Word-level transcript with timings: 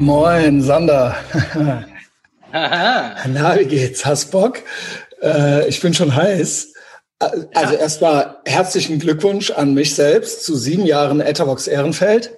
Moin, 0.00 0.62
Sander. 0.62 1.14
Na, 2.52 3.58
wie 3.58 3.66
geht's? 3.66 4.06
Hast 4.06 4.30
Bock? 4.30 4.60
Äh, 5.22 5.68
ich 5.68 5.78
bin 5.82 5.92
schon 5.92 6.16
heiß. 6.16 6.72
Also 7.18 7.74
ja. 7.74 7.80
erstmal 7.80 8.38
herzlichen 8.46 8.98
Glückwunsch 8.98 9.50
an 9.50 9.74
mich 9.74 9.94
selbst 9.94 10.42
zu 10.46 10.56
sieben 10.56 10.86
Jahren 10.86 11.20
Etherbox 11.20 11.66
Ehrenfeld. 11.66 12.34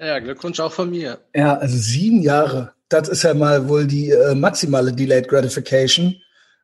Ja, 0.00 0.18
Glückwunsch 0.18 0.58
auch 0.58 0.72
von 0.72 0.90
mir. 0.90 1.20
Ja, 1.32 1.56
also 1.56 1.76
sieben 1.78 2.22
Jahre. 2.22 2.72
Das 2.88 3.08
ist 3.08 3.22
ja 3.22 3.34
mal 3.34 3.68
wohl 3.68 3.86
die 3.86 4.10
äh, 4.10 4.34
maximale 4.34 4.92
Delayed 4.92 5.28
Gratification, 5.28 6.16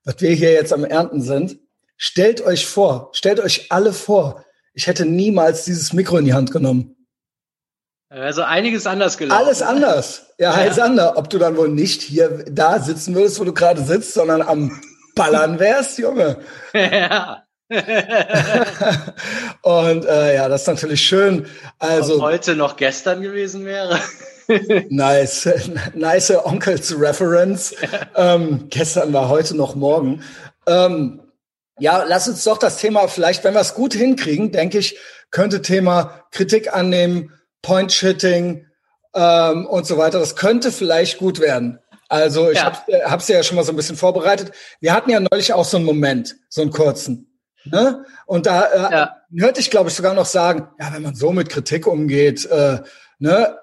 was 0.04 0.17
wir 0.18 0.32
hier 0.32 0.53
jetzt 0.54 0.72
am 0.72 0.85
Ernten 0.85 1.22
sind. 1.22 1.61
Stellt 1.96 2.45
euch 2.45 2.67
vor, 2.67 3.11
stellt 3.13 3.39
euch 3.39 3.71
alle 3.71 3.93
vor, 3.93 4.45
ich 4.75 4.89
hätte 4.89 5.07
niemals 5.07 5.67
dieses 5.67 5.93
Mikro 5.93 6.18
in 6.18 6.25
die 6.25 6.35
Hand 6.35 6.50
genommen. 6.50 6.96
Also 8.12 8.43
einiges 8.43 8.86
anders 8.86 9.16
gelaufen. 9.16 9.43
Alles 9.43 9.62
anders. 9.62 10.26
Ja, 10.39 10.62
ja. 10.62 10.72
Sander, 10.72 11.16
ob 11.16 11.30
du 11.30 11.39
dann 11.39 11.57
wohl 11.57 11.71
nicht 11.71 12.02
hier 12.02 12.44
da 12.50 12.79
sitzen 12.79 13.14
würdest, 13.14 13.40
wo 13.40 13.44
du 13.44 13.54
gerade 13.54 13.82
sitzt, 13.82 14.12
sondern 14.12 14.43
am 14.43 14.82
Ballern 15.14 15.58
wärst, 15.58 15.98
Junge. 15.98 16.38
Ja. 16.75 17.44
und 19.62 20.04
äh, 20.04 20.35
ja, 20.35 20.46
das 20.50 20.62
ist 20.62 20.66
natürlich 20.66 21.00
schön. 21.00 21.46
Also 21.79 22.16
Ob 22.16 22.22
heute 22.22 22.54
noch 22.54 22.76
gestern 22.76 23.22
gewesen 23.22 23.64
wäre. 23.64 23.98
nice, 24.90 25.49
nice 25.94 26.32
Onkels 26.44 26.94
Reference. 27.00 27.74
ähm, 28.14 28.66
gestern 28.68 29.14
war 29.14 29.30
heute 29.30 29.57
noch 29.57 29.74
morgen. 29.74 30.22
Ähm, 30.66 31.22
ja, 31.79 32.05
lass 32.06 32.28
uns 32.28 32.44
doch 32.44 32.58
das 32.58 32.77
Thema 32.77 33.08
vielleicht, 33.08 33.42
wenn 33.42 33.55
wir 33.55 33.62
es 33.62 33.72
gut 33.72 33.94
hinkriegen, 33.94 34.52
denke 34.52 34.77
ich, 34.77 34.98
könnte 35.30 35.62
Thema 35.62 36.27
Kritik 36.30 36.74
annehmen, 36.74 37.33
Point-Shitting 37.62 38.66
ähm, 39.14 39.66
und 39.66 39.86
so 39.86 39.96
weiter. 39.96 40.18
Das 40.18 40.36
könnte 40.36 40.72
vielleicht 40.72 41.18
gut 41.18 41.41
werden. 41.41 41.78
Also 42.08 42.50
ich 42.50 42.58
ja. 42.58 42.84
habe 43.06 43.22
es 43.22 43.28
ja 43.28 43.42
schon 43.42 43.56
mal 43.56 43.64
so 43.64 43.72
ein 43.72 43.77
bisschen 43.77 43.96
vorbereitet. 43.96 44.52
Wir 44.80 44.92
hatten 44.92 45.10
ja 45.10 45.20
neulich 45.20 45.54
auch 45.54 45.64
so 45.64 45.78
einen 45.78 45.86
Moment, 45.86 46.36
so 46.48 46.60
einen 46.60 46.70
kurzen. 46.70 47.32
Ne? 47.64 48.04
Und 48.27 48.46
da 48.46 48.64
äh, 48.64 48.92
ja. 48.92 49.16
hörte 49.38 49.60
ich, 49.60 49.70
glaube 49.70 49.88
ich, 49.88 49.94
sogar 49.94 50.14
noch 50.14 50.27
sagen, 50.27 50.69
ja, 50.78 50.92
wenn 50.92 51.02
man 51.02 51.14
so 51.14 51.32
mit 51.32 51.48
Kritik 51.48 51.86
umgeht, 51.86 52.44
äh, 52.46 52.80
ne, 53.19 53.56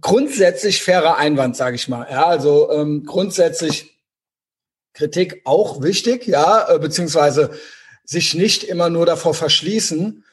grundsätzlich 0.00 0.82
fairer 0.82 1.16
Einwand, 1.16 1.56
sage 1.56 1.76
ich 1.76 1.88
mal. 1.88 2.06
Ja, 2.10 2.26
also 2.26 2.70
ähm, 2.72 3.04
grundsätzlich 3.06 3.98
Kritik 4.92 5.42
auch 5.44 5.82
wichtig, 5.82 6.26
ja, 6.26 6.68
äh, 6.68 6.78
beziehungsweise 6.78 7.52
sich 8.04 8.34
nicht 8.34 8.64
immer 8.64 8.90
nur 8.90 9.06
davor 9.06 9.34
verschließen. 9.34 10.24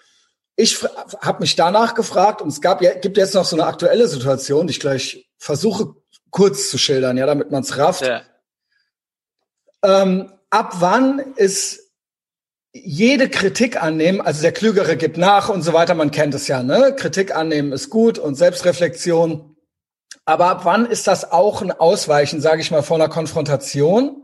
Ich 0.55 0.81
habe 1.21 1.41
mich 1.41 1.55
danach 1.55 1.95
gefragt 1.95 2.41
und 2.41 2.47
es 2.47 2.61
gab 2.61 2.79
gibt 2.79 3.17
jetzt 3.17 3.33
noch 3.33 3.45
so 3.45 3.55
eine 3.55 3.65
aktuelle 3.65 4.07
Situation, 4.07 4.67
die 4.67 4.71
ich 4.71 4.79
gleich 4.79 5.29
versuche 5.37 5.95
kurz 6.31 6.69
zu 6.69 6.77
schildern, 6.77 7.17
ja, 7.17 7.25
damit 7.25 7.51
man 7.51 7.63
es 7.63 7.77
rafft. 7.77 8.05
Ja. 8.05 8.21
Ähm, 9.83 10.31
ab 10.49 10.75
wann 10.79 11.19
ist 11.35 11.91
jede 12.73 13.29
Kritik 13.29 13.81
annehmen, 13.81 14.19
also 14.19 14.41
der 14.41 14.51
Klügere 14.51 14.97
gibt 14.97 15.17
nach 15.17 15.47
und 15.47 15.61
so 15.61 15.71
weiter, 15.71 15.93
man 15.93 16.11
kennt 16.11 16.33
es 16.33 16.47
ja, 16.47 16.61
ne? 16.61 16.93
Kritik 16.95 17.35
annehmen 17.35 17.71
ist 17.71 17.89
gut 17.89 18.19
und 18.19 18.35
Selbstreflexion. 18.35 19.55
Aber 20.25 20.47
ab 20.47 20.61
wann 20.65 20.85
ist 20.85 21.07
das 21.07 21.31
auch 21.31 21.61
ein 21.61 21.71
Ausweichen, 21.71 22.41
sage 22.41 22.61
ich 22.61 22.71
mal, 22.71 22.83
vor 22.83 22.97
einer 22.97 23.09
Konfrontation? 23.09 24.23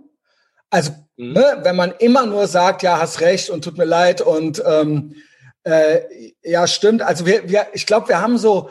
Also, 0.69 0.91
mhm. 1.15 1.33
ne, 1.33 1.59
wenn 1.63 1.75
man 1.75 1.93
immer 1.99 2.25
nur 2.25 2.47
sagt, 2.47 2.83
ja, 2.83 2.99
hast 2.99 3.21
recht 3.21 3.49
und 3.49 3.63
tut 3.63 3.77
mir 3.77 3.85
leid 3.85 4.21
und 4.21 4.61
ähm, 4.65 5.15
äh, 5.63 6.01
ja, 6.43 6.67
stimmt. 6.67 7.01
Also 7.01 7.25
wir, 7.25 7.49
wir 7.49 7.67
ich 7.73 7.85
glaube, 7.85 8.07
wir 8.07 8.21
haben 8.21 8.37
so, 8.37 8.69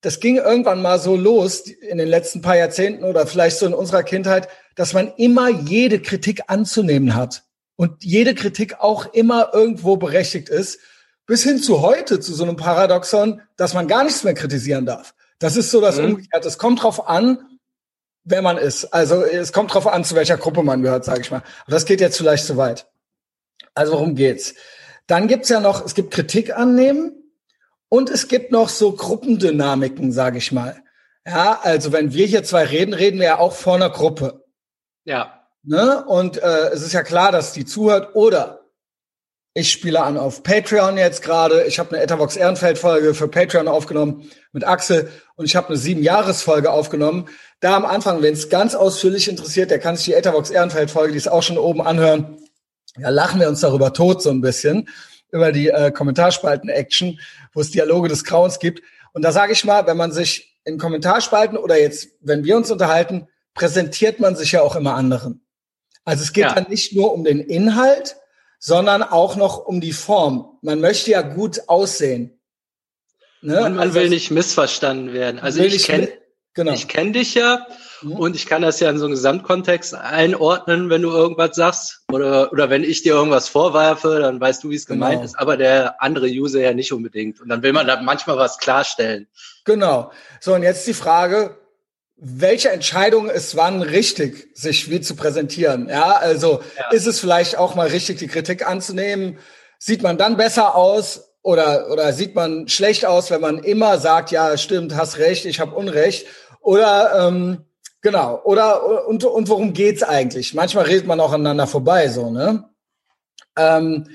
das 0.00 0.20
ging 0.20 0.36
irgendwann 0.36 0.82
mal 0.82 0.98
so 0.98 1.16
los 1.16 1.60
in 1.60 1.98
den 1.98 2.08
letzten 2.08 2.42
paar 2.42 2.56
Jahrzehnten 2.56 3.04
oder 3.04 3.26
vielleicht 3.26 3.58
so 3.58 3.66
in 3.66 3.74
unserer 3.74 4.02
Kindheit, 4.02 4.48
dass 4.74 4.92
man 4.92 5.12
immer 5.16 5.48
jede 5.48 6.00
Kritik 6.00 6.42
anzunehmen 6.48 7.14
hat 7.14 7.44
und 7.76 8.04
jede 8.04 8.34
Kritik 8.34 8.80
auch 8.80 9.12
immer 9.14 9.50
irgendwo 9.52 9.96
berechtigt 9.96 10.48
ist, 10.48 10.78
bis 11.26 11.42
hin 11.42 11.58
zu 11.58 11.82
heute, 11.82 12.20
zu 12.20 12.34
so 12.34 12.44
einem 12.44 12.56
Paradoxon, 12.56 13.42
dass 13.56 13.74
man 13.74 13.88
gar 13.88 14.04
nichts 14.04 14.22
mehr 14.22 14.34
kritisieren 14.34 14.86
darf. 14.86 15.14
Das 15.38 15.56
ist 15.56 15.70
so 15.70 15.80
das 15.80 15.98
mhm. 15.98 16.06
Umgekehrte. 16.06 16.46
Es 16.46 16.58
kommt 16.58 16.82
drauf 16.82 17.08
an, 17.08 17.58
wer 18.24 18.42
man 18.42 18.58
ist. 18.58 18.84
Also 18.92 19.22
es 19.22 19.52
kommt 19.52 19.74
drauf 19.74 19.86
an, 19.86 20.04
zu 20.04 20.14
welcher 20.14 20.36
Gruppe 20.36 20.62
man 20.62 20.82
gehört, 20.82 21.04
sage 21.04 21.20
ich 21.22 21.30
mal. 21.30 21.42
Aber 21.62 21.72
das 21.72 21.84
geht 21.84 22.00
jetzt 22.00 22.16
vielleicht 22.16 22.44
zu 22.44 22.56
weit. 22.56 22.86
Also 23.74 23.92
worum 23.92 24.14
geht's? 24.14 24.54
Dann 25.06 25.28
gibt's 25.28 25.48
ja 25.48 25.60
noch, 25.60 25.84
es 25.84 25.94
gibt 25.94 26.12
Kritik 26.12 26.56
annehmen 26.56 27.12
und 27.88 28.10
es 28.10 28.28
gibt 28.28 28.52
noch 28.52 28.68
so 28.68 28.92
Gruppendynamiken, 28.92 30.12
sage 30.12 30.38
ich 30.38 30.52
mal. 30.52 30.82
Ja, 31.26 31.60
also 31.62 31.92
wenn 31.92 32.12
wir 32.12 32.26
hier 32.26 32.44
zwei 32.44 32.64
reden, 32.64 32.94
reden 32.94 33.18
wir 33.18 33.26
ja 33.26 33.38
auch 33.38 33.52
vor 33.52 33.74
einer 33.74 33.90
Gruppe. 33.90 34.44
Ja. 35.04 35.42
Ne? 35.62 36.04
Und 36.06 36.38
äh, 36.38 36.68
es 36.68 36.82
ist 36.82 36.92
ja 36.92 37.02
klar, 37.02 37.32
dass 37.32 37.52
die 37.52 37.64
zuhört. 37.64 38.14
Oder 38.14 38.66
ich 39.54 39.72
spiele 39.72 40.02
an 40.02 40.18
auf 40.18 40.42
Patreon 40.42 40.98
jetzt 40.98 41.22
gerade. 41.22 41.64
Ich 41.64 41.78
habe 41.78 41.94
eine 41.94 42.04
Etherbox 42.04 42.36
Ehrenfeld-Folge 42.36 43.14
für 43.14 43.26
Patreon 43.26 43.68
aufgenommen 43.68 44.30
mit 44.52 44.64
Axel 44.64 45.10
und 45.36 45.46
ich 45.46 45.56
habe 45.56 45.68
eine 45.68 45.78
sieben-Jahres-Folge 45.78 46.70
aufgenommen. 46.70 47.28
Da 47.60 47.74
am 47.74 47.86
Anfang, 47.86 48.22
wenn 48.22 48.34
es 48.34 48.50
ganz 48.50 48.74
ausführlich 48.74 49.28
interessiert, 49.28 49.70
der 49.70 49.78
kann 49.78 49.96
sich 49.96 50.06
die 50.06 50.12
Etherbox 50.12 50.50
Ehrenfeld-Folge, 50.50 51.12
die 51.12 51.18
ist 51.18 51.28
auch 51.28 51.42
schon 51.42 51.58
oben 51.58 51.80
anhören. 51.80 52.36
Ja, 52.98 53.10
lachen 53.10 53.40
wir 53.40 53.48
uns 53.48 53.60
darüber 53.60 53.92
tot 53.92 54.22
so 54.22 54.30
ein 54.30 54.40
bisschen 54.40 54.88
über 55.30 55.52
die 55.52 55.68
äh, 55.68 55.90
Kommentarspalten-Action, 55.90 57.20
wo 57.52 57.60
es 57.60 57.70
Dialoge 57.70 58.08
des 58.08 58.24
Grauens 58.24 58.58
gibt. 58.58 58.82
Und 59.12 59.22
da 59.22 59.32
sage 59.32 59.52
ich 59.52 59.64
mal, 59.64 59.86
wenn 59.86 59.96
man 59.96 60.12
sich 60.12 60.56
in 60.64 60.78
Kommentarspalten 60.78 61.58
oder 61.58 61.78
jetzt, 61.80 62.08
wenn 62.20 62.44
wir 62.44 62.56
uns 62.56 62.70
unterhalten, 62.70 63.28
präsentiert 63.54 64.20
man 64.20 64.36
sich 64.36 64.52
ja 64.52 64.62
auch 64.62 64.76
immer 64.76 64.94
anderen. 64.94 65.46
Also 66.04 66.22
es 66.22 66.32
geht 66.32 66.44
ja. 66.44 66.54
dann 66.54 66.68
nicht 66.68 66.94
nur 66.94 67.12
um 67.12 67.24
den 67.24 67.40
Inhalt, 67.40 68.16
sondern 68.58 69.02
auch 69.02 69.36
noch 69.36 69.66
um 69.66 69.80
die 69.80 69.92
Form. 69.92 70.58
Man 70.62 70.80
möchte 70.80 71.10
ja 71.10 71.22
gut 71.22 71.68
aussehen. 71.68 72.38
Ne? 73.42 73.54
Man, 73.54 73.74
man 73.74 73.78
also 73.80 73.94
will 73.94 74.08
nicht 74.08 74.30
missverstanden 74.30 75.12
werden. 75.12 75.40
Also 75.40 75.62
ich 75.62 75.84
kenne 75.84 76.08
genau. 76.56 76.72
ich 76.72 76.88
kenn 76.88 77.12
dich 77.12 77.34
ja 77.34 77.64
mhm. 78.02 78.12
und 78.12 78.34
ich 78.34 78.46
kann 78.46 78.62
das 78.62 78.80
ja 78.80 78.90
in 78.90 78.98
so 78.98 79.04
einem 79.04 79.14
Gesamtkontext 79.14 79.94
einordnen, 79.94 80.90
wenn 80.90 81.02
du 81.02 81.10
irgendwas 81.10 81.54
sagst 81.54 82.02
oder, 82.10 82.52
oder 82.52 82.68
wenn 82.68 82.82
ich 82.82 83.02
dir 83.02 83.14
irgendwas 83.14 83.48
vorwerfe, 83.48 84.18
dann 84.18 84.40
weißt 84.40 84.64
du, 84.64 84.70
wie 84.70 84.74
es 84.74 84.86
gemeint 84.86 85.20
genau. 85.20 85.24
ist, 85.24 85.38
aber 85.38 85.56
der 85.56 86.02
andere 86.02 86.26
User 86.26 86.60
ja 86.60 86.74
nicht 86.74 86.92
unbedingt. 86.92 87.40
Und 87.40 87.48
dann 87.48 87.62
will 87.62 87.72
man 87.72 87.86
da 87.86 88.02
manchmal 88.02 88.36
was 88.36 88.58
klarstellen. 88.58 89.28
Genau. 89.64 90.10
So, 90.40 90.54
und 90.54 90.64
jetzt 90.64 90.86
die 90.88 90.94
Frage, 90.94 91.56
welche 92.16 92.70
Entscheidung 92.70 93.28
ist 93.28 93.56
wann 93.56 93.82
richtig, 93.82 94.48
sich 94.54 94.90
wie 94.90 95.00
zu 95.00 95.16
präsentieren. 95.16 95.88
Ja, 95.88 96.12
also 96.12 96.62
ja. 96.76 96.90
ist 96.90 97.06
es 97.06 97.20
vielleicht 97.20 97.58
auch 97.58 97.74
mal 97.74 97.88
richtig, 97.88 98.18
die 98.18 98.28
Kritik 98.28 98.66
anzunehmen? 98.66 99.38
Sieht 99.78 100.02
man 100.02 100.16
dann 100.16 100.38
besser 100.38 100.74
aus 100.74 101.34
oder, 101.42 101.90
oder 101.92 102.12
sieht 102.12 102.34
man 102.34 102.68
schlecht 102.68 103.04
aus, 103.04 103.30
wenn 103.30 103.40
man 103.40 103.58
immer 103.58 103.98
sagt, 103.98 104.30
ja, 104.30 104.56
stimmt, 104.56 104.96
hast 104.96 105.18
recht, 105.18 105.44
ich 105.44 105.60
habe 105.60 105.76
Unrecht? 105.76 106.26
Oder 106.66 107.28
ähm, 107.28 107.58
genau, 108.02 108.40
oder 108.42 109.06
und, 109.06 109.22
und 109.22 109.48
worum 109.48 109.72
geht's 109.72 110.02
eigentlich? 110.02 110.52
Manchmal 110.52 110.86
redet 110.86 111.06
man 111.06 111.20
auch 111.20 111.32
aneinander 111.32 111.68
vorbei, 111.68 112.08
so, 112.08 112.28
ne? 112.28 112.64
Ähm, 113.56 114.08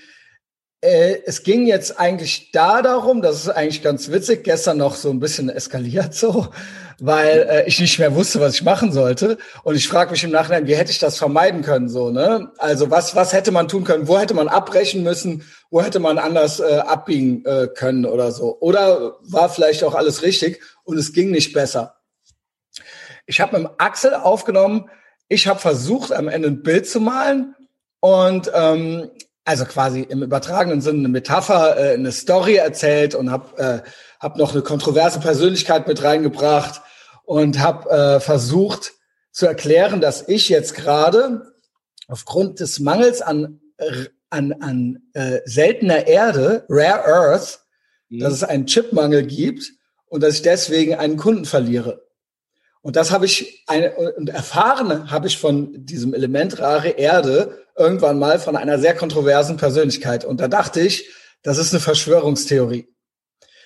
äh, 0.82 1.20
es 1.26 1.44
ging 1.44 1.66
jetzt 1.66 1.98
eigentlich 1.98 2.52
da 2.52 2.82
darum, 2.82 3.22
das 3.22 3.38
ist 3.38 3.50
eigentlich 3.50 3.82
ganz 3.82 4.12
witzig, 4.12 4.44
gestern 4.44 4.80
noch 4.80 4.96
so 4.96 5.10
ein 5.12 5.22
bisschen 5.22 5.48
eskaliert 5.48 6.14
so, 6.14 6.50
weil 7.00 7.48
äh, 7.50 7.68
ich 7.68 7.80
nicht 7.80 8.00
mehr 8.00 8.16
wusste, 8.16 8.42
was 8.42 8.56
ich 8.56 8.64
machen 8.64 8.92
sollte. 8.92 9.38
Und 9.64 9.76
ich 9.76 9.88
frage 9.88 10.12
mich 10.12 10.26
im 10.26 10.32
Nachhinein, 10.32 10.68
wie 10.68 10.76
hätte 10.76 10.92
ich 10.92 11.00
das 11.00 11.18
vermeiden 11.18 11.62
können 11.62 11.88
so, 11.88 12.10
ne? 12.10 12.52
Also 12.58 12.92
was, 12.92 13.16
was 13.16 13.32
hätte 13.32 13.52
man 13.52 13.70
tun 13.70 13.86
können? 13.86 14.10
Wo 14.10 14.20
hätte 14.20 14.34
man 14.34 14.50
abbrechen 14.50 15.04
müssen? 15.04 15.46
Wo 15.70 15.82
hätte 15.82 16.00
man 16.02 16.18
anders 16.18 16.60
äh, 16.60 16.80
abbiegen 16.86 17.46
äh, 17.46 17.70
können 17.74 18.06
oder 18.06 18.34
so? 18.34 18.60
Oder 18.60 19.20
war 19.22 19.48
vielleicht 19.48 19.86
auch 19.86 19.96
alles 19.96 20.22
richtig 20.22 20.62
und 20.84 20.98
es 20.98 21.14
ging 21.14 21.32
nicht 21.32 21.54
besser? 21.54 22.01
Ich 23.32 23.40
habe 23.40 23.58
mit 23.58 23.66
dem 23.66 23.74
Axel 23.78 24.14
aufgenommen, 24.14 24.90
ich 25.30 25.48
habe 25.48 25.58
versucht, 25.58 26.12
am 26.12 26.28
Ende 26.28 26.50
ein 26.50 26.64
Bild 26.64 26.86
zu 26.86 27.00
malen 27.00 27.56
und 28.02 28.52
ähm, 28.54 29.10
also 29.46 29.64
quasi 29.64 30.02
im 30.02 30.22
übertragenen 30.22 30.82
Sinne 30.82 31.00
eine 31.00 31.08
Metapher, 31.08 31.78
äh, 31.78 31.94
eine 31.94 32.12
Story 32.12 32.56
erzählt 32.56 33.16
und 33.16 33.32
habe 33.32 33.58
äh, 33.58 33.90
hab 34.20 34.36
noch 34.36 34.52
eine 34.52 34.64
kontroverse 34.64 35.22
Persönlichkeit 35.22 35.88
mit 35.88 36.04
reingebracht 36.04 36.82
und 37.24 37.60
habe 37.60 37.90
äh, 37.90 38.20
versucht 38.20 38.96
zu 39.32 39.46
erklären, 39.46 40.02
dass 40.02 40.28
ich 40.28 40.50
jetzt 40.50 40.76
gerade 40.76 41.54
aufgrund 42.10 42.60
des 42.60 42.82
Mangels 42.82 43.22
an, 43.22 43.62
an, 44.30 44.52
an 44.60 45.04
äh, 45.14 45.40
seltener 45.46 46.06
Erde, 46.06 46.66
Rare 46.68 47.06
Earth, 47.06 47.62
mhm. 48.10 48.20
dass 48.20 48.34
es 48.34 48.44
einen 48.44 48.66
Chipmangel 48.66 49.26
gibt 49.26 49.72
und 50.08 50.22
dass 50.22 50.36
ich 50.36 50.42
deswegen 50.42 50.96
einen 50.96 51.16
Kunden 51.16 51.46
verliere. 51.46 52.11
Und 52.82 52.96
das 52.96 53.12
habe 53.12 53.26
ich 53.26 53.64
eine, 53.68 53.92
und 53.92 54.30
erfahren 54.30 55.12
habe 55.12 55.28
ich 55.28 55.38
von 55.38 55.86
diesem 55.86 56.14
Element 56.14 56.60
rare 56.60 56.90
Erde 56.90 57.66
irgendwann 57.78 58.18
mal 58.18 58.40
von 58.40 58.56
einer 58.56 58.80
sehr 58.80 58.96
kontroversen 58.96 59.58
Persönlichkeit. 59.58 60.26
Und 60.26 60.40
da 60.42 60.48
dachte 60.48 60.82
ich, 60.82 61.10
das 61.44 61.58
ist 61.58 61.74
eine 61.74 61.80
Verschwörungstheorie. 61.80 62.88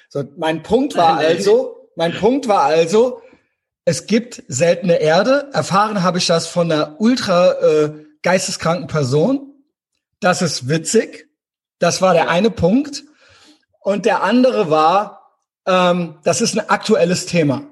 So, 0.09 0.23
mein 0.37 0.63
Punkt 0.63 0.95
war 0.95 1.17
also, 1.17 1.89
mein 1.95 2.13
Punkt 2.13 2.47
war 2.47 2.63
also, 2.63 3.21
es 3.85 4.05
gibt 4.05 4.43
seltene 4.47 4.99
Erde. 4.99 5.49
Erfahren 5.53 6.03
habe 6.03 6.17
ich 6.17 6.27
das 6.27 6.47
von 6.47 6.71
einer 6.71 6.99
ultra 6.99 7.53
äh, 7.53 8.05
geisteskranken 8.21 8.87
Person. 8.87 9.53
Das 10.19 10.41
ist 10.41 10.67
witzig. 10.67 11.29
Das 11.79 12.01
war 12.01 12.13
der 12.13 12.29
eine 12.29 12.49
Punkt. 12.49 13.03
Und 13.81 14.05
der 14.05 14.23
andere 14.23 14.69
war, 14.69 15.39
ähm, 15.67 16.17
das 16.23 16.41
ist 16.41 16.57
ein 16.57 16.69
aktuelles 16.69 17.27
Thema. 17.27 17.67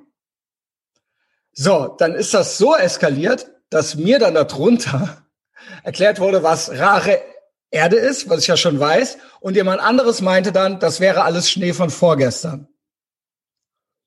So, 1.54 1.96
dann 2.00 2.16
ist 2.16 2.34
das 2.34 2.58
so 2.58 2.76
eskaliert, 2.76 3.48
dass 3.70 3.96
mir 3.96 4.20
dann 4.20 4.34
darunter 4.34 5.24
erklärt 5.84 6.20
wurde, 6.20 6.44
was 6.44 6.72
rare 6.72 7.22
Erde 7.70 7.98
ist, 7.98 8.30
was 8.30 8.42
ich 8.42 8.48
ja 8.48 8.58
schon 8.58 8.80
weiß. 8.80 9.18
Und 9.40 9.56
jemand 9.56 9.82
anderes 9.82 10.22
meinte 10.22 10.52
dann, 10.52 10.80
das 10.80 11.00
wäre 11.00 11.24
alles 11.24 11.50
Schnee 11.50 11.74
von 11.74 11.90
vorgestern. 11.90 12.68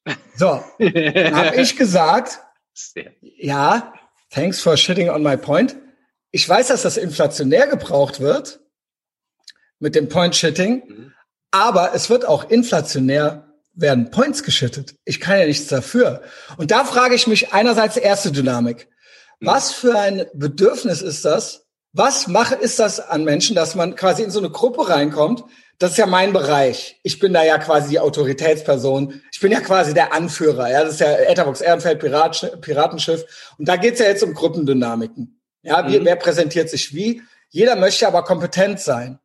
So, 0.37 0.49
habe 0.49 1.57
ich 1.57 1.77
gesagt, 1.77 2.39
ja, 3.21 3.95
thanks 4.31 4.61
for 4.61 4.77
shitting 4.77 5.09
on 5.09 5.23
my 5.23 5.37
point. 5.37 5.75
Ich 6.31 6.47
weiß, 6.47 6.69
dass 6.69 6.83
das 6.83 6.99
inflationär 6.99 7.67
gebraucht 7.67 8.21
wird 8.21 8.61
mit 9.79 9.95
dem 9.95 10.11
Point-Shitting, 10.11 10.83
mhm. 10.87 11.15
aber 11.51 11.95
es 11.95 12.11
wird 12.11 12.27
auch 12.27 12.51
inflationär 12.51 13.46
werden 13.77 14.11
Points 14.11 14.43
geschittet. 14.43 14.95
Ich 15.05 15.21
kann 15.21 15.39
ja 15.39 15.47
nichts 15.47 15.69
dafür. 15.69 16.23
Und 16.57 16.71
da 16.71 16.85
frage 16.85 17.15
ich 17.15 17.27
mich 17.27 17.53
einerseits 17.53 17.97
erste 17.97 18.33
Dynamik. 18.33 18.89
Mhm. 19.39 19.47
Was 19.47 19.73
für 19.73 19.99
ein 19.99 20.27
Bedürfnis 20.35 21.03
ist 21.03 21.25
das? 21.25 21.67
Was 21.93 22.27
mache 22.27 22.57
ist 22.57 22.79
das 22.79 23.01
an 23.01 23.25
Menschen, 23.25 23.55
dass 23.55 23.75
man 23.75 23.95
quasi 23.95 24.23
in 24.23 24.31
so 24.31 24.39
eine 24.39 24.51
Gruppe 24.51 24.89
reinkommt, 24.89 25.45
das 25.79 25.93
ist 25.93 25.99
ja 25.99 26.07
mein 26.07 26.33
Bereich. 26.33 26.99
Ich 27.03 27.19
bin 27.19 27.35
da 27.35 27.45
ja 27.45 27.59
quasi 27.59 27.91
die 27.91 28.01
Autoritätsperson. 28.01 29.21
Ich 29.31 29.41
bin 29.41 29.53
ja 29.53 29.61
quasi 29.61 29.93
der 29.93 30.15
Anführer. 30.15 30.71
Ja, 30.71 30.83
das 30.83 30.95
ist 30.95 31.01
ja 31.01 31.13
Etherbox 31.13 31.61
Ehrenfeld 31.61 32.01
Pirat, 32.01 32.61
Piratenschiff. 32.63 33.55
Und 33.59 33.69
da 33.69 33.77
geht's 33.77 34.01
ja 34.01 34.07
jetzt 34.07 34.23
um 34.23 34.33
Gruppendynamiken. 34.33 35.39
Ja, 35.63 35.83
mhm. 35.83 36.05
wer 36.05 36.17
präsentiert 36.17 36.71
sich 36.71 36.95
wie? 36.95 37.23
Jeder 37.51 37.77
möchte 37.77 38.07
aber 38.07 38.25
kompetent 38.25 38.81
sein. 38.81 39.19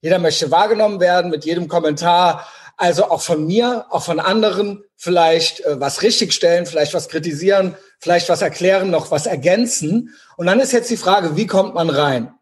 Jeder 0.00 0.18
möchte 0.18 0.50
wahrgenommen 0.50 1.00
werden 1.00 1.30
mit 1.30 1.44
jedem 1.44 1.68
Kommentar. 1.68 2.46
Also 2.78 3.10
auch 3.10 3.22
von 3.22 3.44
mir, 3.44 3.86
auch 3.90 4.04
von 4.04 4.20
anderen 4.20 4.84
vielleicht 4.94 5.64
äh, 5.64 5.80
was 5.80 6.02
richtigstellen, 6.02 6.64
vielleicht 6.64 6.94
was 6.94 7.08
kritisieren, 7.08 7.76
vielleicht 7.98 8.28
was 8.28 8.40
erklären, 8.40 8.90
noch 8.90 9.10
was 9.10 9.26
ergänzen. 9.26 10.14
Und 10.36 10.46
dann 10.46 10.60
ist 10.60 10.72
jetzt 10.72 10.88
die 10.88 10.96
Frage, 10.96 11.36
wie 11.36 11.48
kommt 11.48 11.74
man 11.74 11.90
rein? 11.90 12.32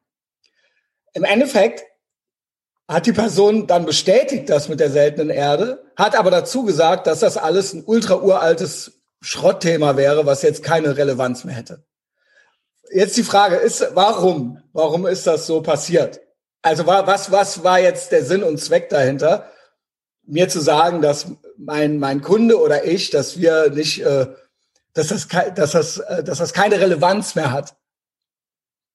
Im 1.15 1.25
Endeffekt 1.25 1.85
hat 2.87 3.07
die 3.07 3.15
Person 3.15 3.67
dann 3.67 3.87
bestätigt 3.87 4.51
das 4.51 4.69
mit 4.69 4.79
der 4.79 4.91
seltenen 4.91 5.31
Erde, 5.31 5.83
hat 5.97 6.15
aber 6.15 6.31
dazu 6.31 6.65
gesagt, 6.65 7.07
dass 7.07 7.21
das 7.21 7.39
alles 7.39 7.73
ein 7.73 7.83
ultra 7.85 8.17
uraltes 8.17 9.01
Schrottthema 9.23 9.97
wäre, 9.97 10.27
was 10.27 10.43
jetzt 10.43 10.63
keine 10.63 10.99
Relevanz 10.99 11.45
mehr 11.45 11.55
hätte. 11.55 11.83
Jetzt 12.93 13.17
die 13.17 13.25
Frage 13.25 13.57
ist, 13.57 13.89
warum? 13.95 14.63
Warum 14.75 15.07
ist 15.07 15.27
das 15.27 15.47
so 15.47 15.63
passiert? 15.63 16.21
Also 16.61 16.87
was, 16.87 17.33
was 17.33 17.65
war 17.65 17.81
jetzt 17.81 18.13
der 18.13 18.25
Sinn 18.25 18.43
und 18.43 18.59
Zweck 18.59 18.91
dahinter, 18.91 19.51
mir 20.27 20.49
zu 20.49 20.61
sagen, 20.61 21.03
dass 21.03 21.33
mein, 21.57 21.99
mein 21.99 22.21
Kunde 22.21 22.61
oder 22.61 22.85
ich, 22.85 23.11
dass 23.11 23.39
wir 23.39 23.71
nicht, 23.71 24.03
äh, 24.03 24.27
dass 24.93 25.09
das, 25.09 25.29
dass 25.55 25.73
das, 25.73 25.99
äh, 25.99 26.25
dass 26.25 26.39
das 26.39 26.53
keine 26.53 26.81
Relevanz 26.81 27.35
mehr 27.35 27.53
hat? 27.53 27.77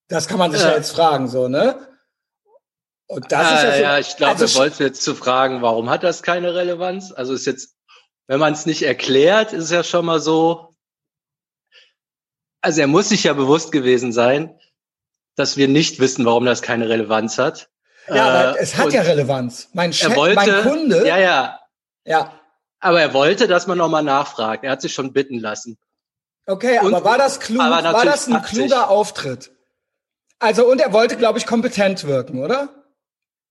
Das 0.08 0.28
kann 0.28 0.40
man 0.40 0.52
sich 0.52 0.62
ja, 0.62 0.72
ja 0.72 0.76
jetzt 0.76 0.92
fragen, 0.92 1.28
so, 1.28 1.48
ne? 1.48 1.88
Und 3.08 3.32
das 3.32 3.48
ah, 3.48 3.56
ist 3.56 3.64
ja, 3.64 3.76
so, 3.76 3.82
ja, 3.82 4.00
ich 4.00 4.18
glaube, 4.18 4.40
also, 4.40 4.46
er 4.46 4.62
wollte 4.62 4.84
jetzt 4.84 5.04
zu 5.04 5.16
fragen, 5.16 5.62
warum 5.62 5.90
hat 5.90 6.04
das 6.04 6.24
keine 6.24 6.54
Relevanz? 6.54 7.12
Also 7.12 7.34
ist 7.34 7.46
jetzt, 7.46 7.76
wenn 8.28 8.40
man 8.40 8.54
es 8.54 8.66
nicht 8.66 8.84
erklärt, 8.84 9.54
ist 9.54 9.66
es 9.66 9.72
ja 9.72 9.84
schon 9.84 10.06
mal 10.06 10.20
so. 10.20 10.76
Also 12.62 12.82
er 12.82 12.88
muss 12.88 13.10
sich 13.10 13.24
ja 13.24 13.34
bewusst 13.34 13.72
gewesen 13.72 14.14
sein, 14.14 14.58
dass 15.36 15.58
wir 15.58 15.68
nicht 15.68 16.00
wissen, 16.00 16.26
warum 16.26 16.46
das 16.46 16.62
keine 16.62 16.88
Relevanz 16.88 17.38
hat. 17.38 17.71
Ja, 18.16 18.28
aber 18.28 18.58
äh, 18.58 18.62
es 18.62 18.78
hat 18.78 18.94
ja 18.94 19.02
Relevanz. 19.02 19.70
Mein 19.74 19.94
Chef, 19.94 20.16
wollte, 20.16 20.36
mein 20.36 20.64
Kunde. 20.64 21.08
Ja, 21.08 21.18
ja. 21.18 21.60
Ja. 22.06 22.34
Aber 22.80 23.02
er 23.02 23.14
wollte, 23.14 23.48
dass 23.48 23.68
man 23.68 23.78
nochmal 23.78 24.04
nachfragt. 24.04 24.64
Er 24.64 24.72
hat 24.72 24.82
sich 24.82 24.94
schon 24.94 25.14
bitten 25.14 25.40
lassen. 25.40 25.78
Okay, 26.48 26.80
und, 26.80 26.94
aber 26.94 27.06
war 27.06 27.18
das 27.18 27.40
klug? 27.40 27.60
War 27.60 28.06
das 28.06 28.28
ein 28.28 28.42
kluger 28.42 28.90
Auftritt? 28.90 29.52
Also, 30.40 30.66
und 30.66 30.82
er 30.82 30.92
wollte, 30.92 31.18
glaube 31.18 31.38
ich, 31.38 31.46
kompetent 31.46 32.06
wirken, 32.06 32.44
oder? 32.44 32.70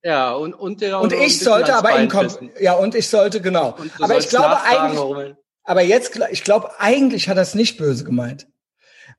Ja, 0.02 0.32
und, 0.32 0.54
und, 0.54 0.80
der 0.80 0.98
und 1.00 1.12
ich 1.12 1.38
sollte 1.38 1.74
aber 1.74 1.96
inkompetent, 1.98 2.58
ja, 2.58 2.72
und 2.74 2.94
ich 2.94 3.08
sollte, 3.08 3.40
genau. 3.40 3.76
Aber 4.00 4.18
ich 4.18 4.28
glaube 4.28 4.60
eigentlich, 4.62 5.36
aber 5.62 5.82
jetzt, 5.82 6.18
ich 6.30 6.42
glaube, 6.42 6.80
eigentlich 6.80 7.28
hat 7.28 7.36
er 7.36 7.42
es 7.42 7.54
nicht 7.54 7.78
böse 7.78 8.04
gemeint. 8.04 8.48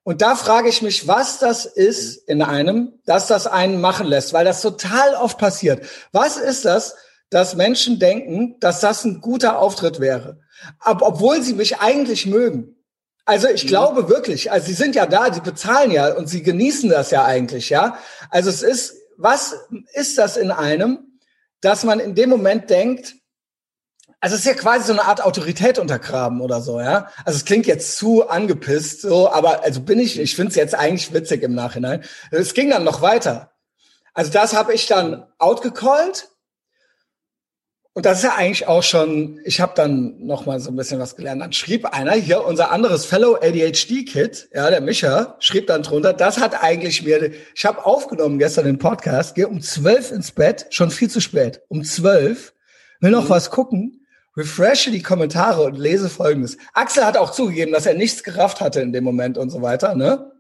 Und 0.04 0.22
da 0.22 0.36
frage 0.36 0.70
ich 0.70 0.82
mich, 0.82 1.08
was 1.08 1.40
das 1.40 1.66
ist 1.66 2.28
in 2.28 2.42
einem, 2.42 3.00
dass 3.06 3.28
das 3.28 3.46
einen 3.46 3.82
machen 3.82 4.08
lässt, 4.08 4.34
weil 4.34 4.46
das 4.46 4.62
total 4.62 5.14
oft 5.14 5.38
passiert. 5.38 5.86
Was 6.12 6.38
ist 6.38 6.66
das, 6.66 6.96
dass 7.30 7.56
Menschen 7.56 8.00
denken, 8.00 8.60
dass 8.60 8.80
das 8.80 9.06
ein 9.06 9.22
guter 9.22 9.60
Auftritt 9.60 10.00
wäre, 10.00 10.40
Ob, 10.84 11.02
obwohl 11.02 11.42
sie 11.42 11.54
mich 11.54 11.80
eigentlich 11.80 12.26
mögen? 12.26 12.76
Also 13.26 13.48
ich 13.48 13.66
mhm. 13.66 13.68
glaube 13.68 14.10
wirklich, 14.10 14.52
also 14.52 14.68
sie 14.68 14.74
sind 14.74 14.96
ja 14.96 15.06
da, 15.06 15.32
sie 15.32 15.42
bezahlen 15.42 15.92
ja 15.92 16.14
und 16.16 16.28
sie 16.28 16.42
genießen 16.42 16.90
das 16.90 17.12
ja 17.12 17.24
eigentlich, 17.24 17.70
ja. 17.70 17.98
Also 18.32 18.50
es 18.50 18.64
ist 18.64 18.96
was 19.22 19.56
ist 19.94 20.18
das 20.18 20.36
in 20.36 20.52
einem, 20.52 21.20
dass 21.62 21.84
man 21.84 22.00
in 22.00 22.16
dem 22.16 22.30
Moment 22.30 22.70
denkt, 22.70 23.16
also 24.22 24.36
es 24.36 24.42
ist 24.42 24.48
ja 24.48 24.54
quasi 24.54 24.86
so 24.86 24.94
eine 24.94 25.04
Art 25.04 25.24
Autorität 25.24 25.80
untergraben 25.80 26.42
oder 26.42 26.62
so, 26.62 26.80
ja. 26.80 27.08
Also 27.26 27.38
es 27.38 27.46
klingt 27.46 27.66
jetzt 27.66 27.98
zu 27.98 28.30
angepisst, 28.30 29.02
so, 29.02 29.32
aber 29.32 29.64
also 29.64 29.82
bin 29.82 30.00
ich, 30.00 30.20
ich 30.20 30.36
finde 30.36 30.52
es 30.52 30.56
jetzt 30.56 30.76
eigentlich 30.76 31.12
witzig 31.12 31.42
im 31.42 31.56
Nachhinein. 31.56 32.04
Es 32.30 32.54
ging 32.54 32.70
dann 32.70 32.84
noch 32.84 33.02
weiter. 33.02 33.52
Also 34.14 34.32
das 34.32 34.56
habe 34.56 34.74
ich 34.74 34.86
dann 34.86 35.26
outgecallt 35.40 36.30
und 37.94 38.06
das 38.06 38.20
ist 38.20 38.24
ja 38.26 38.36
eigentlich 38.36 38.68
auch 38.68 38.84
schon, 38.84 39.40
ich 39.44 39.60
habe 39.60 39.74
dann 39.76 40.24
noch 40.26 40.46
mal 40.46 40.60
so 40.60 40.70
ein 40.70 40.76
bisschen 40.76 41.00
was 41.00 41.16
gelernt. 41.16 41.42
Dann 41.42 41.52
schrieb 41.52 41.88
einer 41.88 42.14
hier, 42.14 42.46
unser 42.46 42.72
anderes 42.72 43.06
Fellow 43.06 43.36
ADHD-Kid, 43.42 44.50
ja, 44.54 44.70
der 44.70 44.82
Micha, 44.82 45.36
schrieb 45.40 45.66
dann 45.66 45.82
drunter, 45.82 46.14
das 46.14 46.38
hat 46.38 46.64
eigentlich 46.64 47.04
mir, 47.04 47.32
ich 47.56 47.66
habe 47.66 47.86
aufgenommen 47.86 48.38
gestern 48.38 48.66
den 48.66 48.78
Podcast, 48.78 49.34
gehe 49.34 49.48
um 49.48 49.62
zwölf 49.62 50.12
ins 50.12 50.32
Bett, 50.32 50.68
schon 50.70 50.92
viel 50.92 51.10
zu 51.10 51.22
spät, 51.22 51.64
um 51.70 51.84
zwölf, 51.84 52.54
will 53.00 53.12
noch 53.12 53.26
mhm. 53.26 53.30
was 53.30 53.50
gucken, 53.50 54.01
refreshe 54.38 54.92
die 54.92 55.02
Kommentare 55.02 55.64
und 55.64 55.78
lese 55.78 56.10
folgendes. 56.10 56.58
Axel 56.74 57.06
hat 57.06 57.18
auch 57.18 57.32
zugegeben, 57.32 57.74
dass 57.74 57.86
er 57.86 57.94
nichts 57.94 58.24
gerafft 58.24 58.62
hatte 58.62 58.82
in 58.82 58.94
dem 58.94 59.04
Moment 59.04 59.38
und 59.38 59.50
so 59.50 59.62
weiter, 59.62 59.96
ne? 59.96 60.32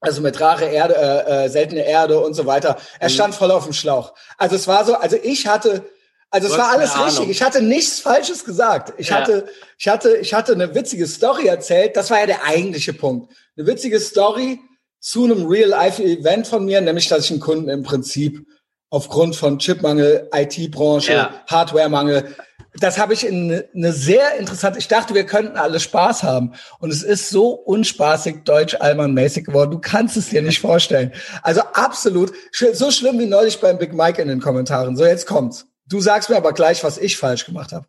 Also 0.00 0.20
mit 0.20 0.40
rare 0.40 0.66
Erde, 0.66 0.96
äh, 0.96 1.44
äh, 1.44 1.48
seltene 1.48 1.86
Erde 1.86 2.18
und 2.18 2.34
so 2.34 2.44
weiter. 2.44 2.76
Er 2.98 3.08
mhm. 3.08 3.12
stand 3.12 3.34
voll 3.34 3.52
auf 3.52 3.64
dem 3.64 3.72
Schlauch. 3.72 4.14
Also 4.36 4.56
es 4.56 4.66
war 4.66 4.84
so, 4.84 4.94
also 4.94 5.16
ich 5.22 5.46
hatte 5.46 5.84
also 6.32 6.48
es 6.48 6.56
war 6.56 6.70
alles 6.70 6.98
richtig. 6.98 7.28
Ich 7.28 7.42
hatte 7.42 7.60
nichts 7.60 8.00
Falsches 8.00 8.42
gesagt. 8.46 8.94
Ich 8.96 9.08
ja. 9.08 9.16
hatte, 9.16 9.46
ich 9.76 9.86
hatte, 9.86 10.16
ich 10.16 10.32
hatte 10.32 10.52
eine 10.52 10.74
witzige 10.74 11.06
Story 11.06 11.46
erzählt. 11.46 11.94
Das 11.94 12.10
war 12.10 12.20
ja 12.20 12.26
der 12.26 12.44
eigentliche 12.44 12.94
Punkt. 12.94 13.30
Eine 13.54 13.66
witzige 13.66 14.00
Story 14.00 14.58
zu 14.98 15.24
einem 15.24 15.46
Real-Life-Event 15.46 16.46
von 16.46 16.64
mir, 16.64 16.80
nämlich, 16.80 17.08
dass 17.08 17.26
ich 17.26 17.32
einen 17.32 17.40
Kunden 17.40 17.68
im 17.68 17.82
Prinzip 17.82 18.46
aufgrund 18.88 19.36
von 19.36 19.58
Chipmangel, 19.58 20.30
IT-Branche, 20.32 21.12
ja. 21.12 21.44
Hardware-Mangel, 21.48 22.34
das 22.74 22.98
habe 22.98 23.12
ich 23.12 23.26
in 23.26 23.62
eine 23.74 23.92
sehr 23.92 24.36
interessante, 24.38 24.78
ich 24.78 24.88
dachte, 24.88 25.14
wir 25.14 25.26
könnten 25.26 25.56
alle 25.56 25.78
Spaß 25.78 26.22
haben. 26.22 26.54
Und 26.78 26.90
es 26.90 27.02
ist 27.02 27.28
so 27.28 27.50
unspaßig 27.50 28.44
deutsch 28.44 28.76
allmann-mäßig 28.80 29.44
geworden. 29.44 29.72
Du 29.72 29.78
kannst 29.78 30.16
es 30.16 30.30
dir 30.30 30.40
nicht 30.40 30.60
vorstellen. 30.60 31.12
Also 31.42 31.60
absolut, 31.74 32.32
so 32.72 32.90
schlimm 32.90 33.18
wie 33.18 33.26
neulich 33.26 33.60
beim 33.60 33.78
Big 33.78 33.92
Mike 33.92 34.20
in 34.20 34.28
den 34.28 34.40
Kommentaren. 34.40 34.96
So, 34.96 35.04
jetzt 35.04 35.26
kommt's. 35.26 35.66
Du 35.86 36.00
sagst 36.00 36.30
mir 36.30 36.36
aber 36.36 36.54
gleich, 36.54 36.82
was 36.82 36.96
ich 36.96 37.18
falsch 37.18 37.44
gemacht 37.44 37.72
habe. 37.72 37.86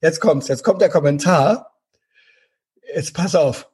Jetzt 0.00 0.20
kommt's, 0.20 0.46
jetzt 0.46 0.62
kommt 0.62 0.80
der 0.80 0.90
Kommentar. 0.90 1.72
Jetzt 2.94 3.14
pass 3.14 3.34
auf. 3.34 3.68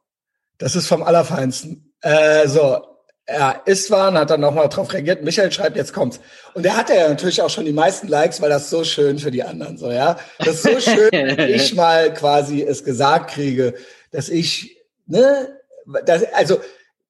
Das 0.56 0.74
ist 0.74 0.86
vom 0.86 1.02
Allerfeinsten. 1.02 1.92
Äh, 2.00 2.48
so, 2.48 2.82
ja, 3.28 3.60
Istvan 3.64 4.16
hat 4.16 4.30
dann 4.30 4.40
nochmal 4.40 4.68
drauf 4.68 4.92
reagiert. 4.92 5.24
Michael 5.24 5.50
schreibt, 5.50 5.76
jetzt 5.76 5.92
kommt's. 5.92 6.20
Und 6.54 6.62
der 6.62 6.76
hat 6.76 6.90
ja 6.90 7.08
natürlich 7.08 7.42
auch 7.42 7.50
schon 7.50 7.64
die 7.64 7.72
meisten 7.72 8.06
Likes, 8.06 8.40
weil 8.40 8.50
das 8.50 8.70
so 8.70 8.84
schön 8.84 9.18
für 9.18 9.32
die 9.32 9.42
anderen 9.42 9.78
so, 9.78 9.90
ja. 9.90 10.16
Das 10.38 10.56
ist 10.56 10.62
so 10.62 10.80
schön, 10.92 11.10
wenn 11.12 11.50
ich 11.50 11.74
mal 11.74 12.14
quasi 12.14 12.62
es 12.62 12.84
gesagt 12.84 13.32
kriege, 13.32 13.74
dass 14.12 14.28
ich, 14.28 14.76
ne, 15.06 15.58
das, 16.04 16.24
also, 16.32 16.60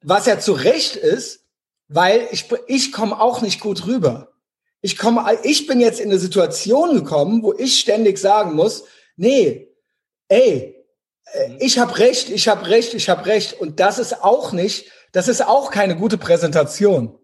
was 0.02 0.26
ja 0.26 0.38
zu 0.38 0.52
Recht 0.52 0.96
ist, 0.96 1.44
weil 1.88 2.26
ich, 2.30 2.46
ich 2.66 2.92
komme 2.92 3.20
auch 3.20 3.42
nicht 3.42 3.60
gut 3.60 3.86
rüber. 3.86 4.32
Ich 4.80 4.96
komme, 4.96 5.24
ich 5.42 5.66
bin 5.66 5.80
jetzt 5.80 6.00
in 6.00 6.10
eine 6.10 6.18
Situation 6.18 6.94
gekommen, 6.94 7.42
wo 7.42 7.52
ich 7.52 7.78
ständig 7.78 8.18
sagen 8.18 8.54
muss, 8.54 8.84
nee, 9.16 9.68
ey, 10.28 10.76
äh, 11.32 11.48
mhm. 11.48 11.56
ich 11.60 11.78
habe 11.78 11.98
recht, 11.98 12.30
ich 12.30 12.48
habe 12.48 12.68
recht, 12.68 12.94
ich 12.94 13.08
habe 13.08 13.26
recht. 13.26 13.60
Und 13.60 13.80
das 13.80 13.98
ist 13.98 14.22
auch 14.22 14.52
nicht, 14.52 14.86
das 15.16 15.28
ist 15.28 15.40
auch 15.40 15.70
keine 15.70 15.96
gute 15.96 16.18
Präsentation. 16.18 17.18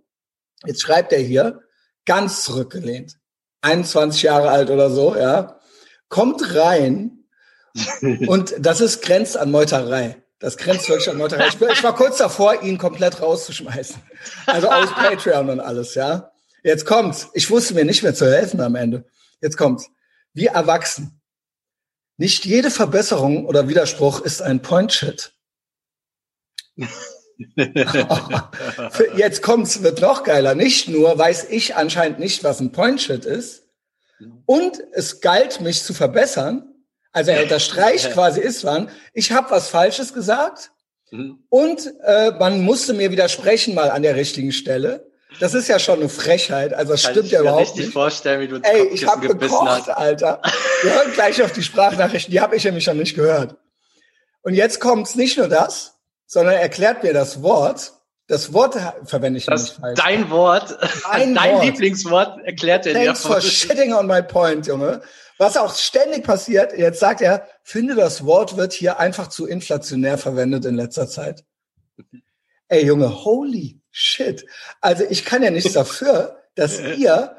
Jetzt 0.65 0.81
schreibt 0.81 1.13
er 1.13 1.19
hier, 1.19 1.61
ganz 2.07 2.43
zurückgelehnt, 2.43 3.19
21 3.61 4.23
Jahre 4.23 4.49
alt 4.49 4.71
oder 4.71 4.89
so, 4.89 5.15
ja, 5.15 5.61
kommt 6.09 6.55
rein 6.55 7.27
und 8.01 8.55
das 8.59 8.81
ist 8.81 9.03
grenzt 9.03 9.37
an 9.37 9.51
Meuterei. 9.51 10.23
Das 10.39 10.57
grenzt 10.57 10.89
wirklich 10.89 11.11
an 11.11 11.19
Meuterei. 11.19 11.49
Ich, 11.49 11.61
ich 11.61 11.85
war 11.85 11.95
kurz 11.95 12.17
davor, 12.17 12.63
ihn 12.63 12.79
komplett 12.79 13.21
rauszuschmeißen. 13.21 14.01
Also 14.47 14.71
aus 14.71 14.89
Patreon 14.95 15.51
und 15.51 15.61
alles, 15.61 15.95
ja. 15.95 16.33
Jetzt 16.63 16.87
kommt's. 16.87 17.29
Ich 17.35 17.51
wusste 17.51 17.75
mir 17.75 17.85
nicht 17.85 18.03
mehr 18.03 18.15
zu 18.15 18.25
helfen 18.25 18.63
am 18.63 18.75
Ende. 18.75 19.05
Jetzt 19.43 19.59
kommt's. 19.59 19.91
Wie 20.33 20.47
erwachsen. 20.47 21.21
Nicht 22.17 22.47
jede 22.47 22.71
Verbesserung 22.71 23.45
oder 23.45 23.69
Widerspruch 23.69 24.23
ist 24.23 24.41
ein 24.41 24.63
Point-Shit. 24.63 25.35
Jetzt 29.17 29.43
kommt's, 29.43 29.83
wird 29.83 30.01
noch 30.01 30.25
geiler. 30.25 30.55
Nicht 30.55 30.89
nur 30.89 31.17
weiß 31.19 31.47
ich 31.51 31.77
anscheinend 31.77 32.19
nicht, 32.19 32.45
was 32.45 32.61
ein 32.61 32.73
Point-Shit 32.73 33.25
ist. 33.25 33.65
Und 34.47 34.83
es 34.93 35.21
galt, 35.21 35.61
mich 35.61 35.83
zu 35.83 35.95
verbessern. 35.95 36.73
Also 37.13 37.31
er 37.31 37.43
unterstreicht 37.43 38.11
quasi 38.15 38.41
Iswan. 38.41 38.91
Ich 39.13 39.33
habe 39.33 39.51
was 39.51 39.69
Falsches 39.69 40.15
gesagt. 40.15 40.71
Und 41.51 41.93
äh, 42.05 42.31
man 42.39 42.63
musste 42.63 42.95
mir 42.95 43.11
widersprechen 43.11 43.75
mal 43.75 43.91
an 43.91 44.03
der 44.03 44.17
richtigen 44.17 44.51
Stelle. 44.51 45.11
Das 45.41 45.55
ist 45.55 45.69
ja 45.69 45.79
schon 45.79 46.01
eine 46.01 46.09
Frechheit. 46.09 46.73
Also 46.73 46.93
das 46.93 47.03
Kann 47.03 47.13
stimmt 47.13 47.31
ja 47.31 47.41
überhaupt 47.41 47.77
nicht. 47.77 47.89
Ich 47.89 47.93
vorstellen, 47.93 48.41
wie 48.41 48.49
du 48.49 48.57
Ey, 48.63 48.89
ich 48.89 49.07
habe 49.07 49.29
gekocht, 49.29 49.69
hast. 49.69 49.89
Alter. 49.91 50.41
Wir 50.83 50.95
hören 50.95 51.13
gleich 51.13 51.43
auf 51.43 51.53
die 51.53 51.63
Sprachnachrichten. 51.63 52.33
Die 52.33 52.41
habe 52.41 52.57
ich 52.57 52.65
nämlich 52.65 52.85
schon 52.85 52.97
nicht 52.97 53.15
gehört. 53.15 53.57
Und 54.43 54.55
jetzt 54.55 54.81
kommt's 54.81 55.15
nicht 55.15 55.39
nur 55.39 55.49
das, 55.49 55.99
sondern 56.33 56.55
erklärt 56.55 57.03
mir 57.03 57.13
das 57.13 57.43
Wort. 57.43 57.93
Das 58.27 58.55
Wort 58.55 58.75
verwende 59.05 59.37
ich 59.37 59.45
das 59.45 59.65
nicht 59.65 59.75
falsch. 59.75 60.01
Dein 60.01 60.31
Wort, 60.31 60.79
dein, 61.13 61.35
dein 61.35 61.57
Wort. 61.57 61.65
Lieblingswort 61.65 62.41
erklärt 62.47 62.87
er 62.87 62.95
dir. 62.95 63.05
Thanks 63.05 63.27
for 63.27 63.43
shitting 63.43 63.93
on 63.93 64.07
my 64.07 64.23
point, 64.23 64.67
Junge. 64.67 65.03
Was 65.37 65.59
auch 65.59 65.77
ständig 65.77 66.25
passiert, 66.25 66.73
jetzt 66.79 67.01
sagt 67.01 67.21
er, 67.21 67.47
finde 67.63 67.95
das 67.95 68.25
Wort 68.25 68.57
wird 68.57 68.73
hier 68.73 68.99
einfach 68.99 69.29
zu 69.29 69.47
inflationär 69.47 70.17
verwendet 70.17 70.65
in 70.65 70.75
letzter 70.75 71.07
Zeit. 71.07 71.45
Ey, 72.69 72.87
Junge, 72.87 73.25
holy 73.27 73.83
shit. 73.91 74.47
Also 74.81 75.05
ich 75.11 75.27
kann 75.27 75.43
ja 75.43 75.51
nichts 75.51 75.75
dafür, 75.75 76.39
dass 76.55 76.81
ihr 76.97 77.37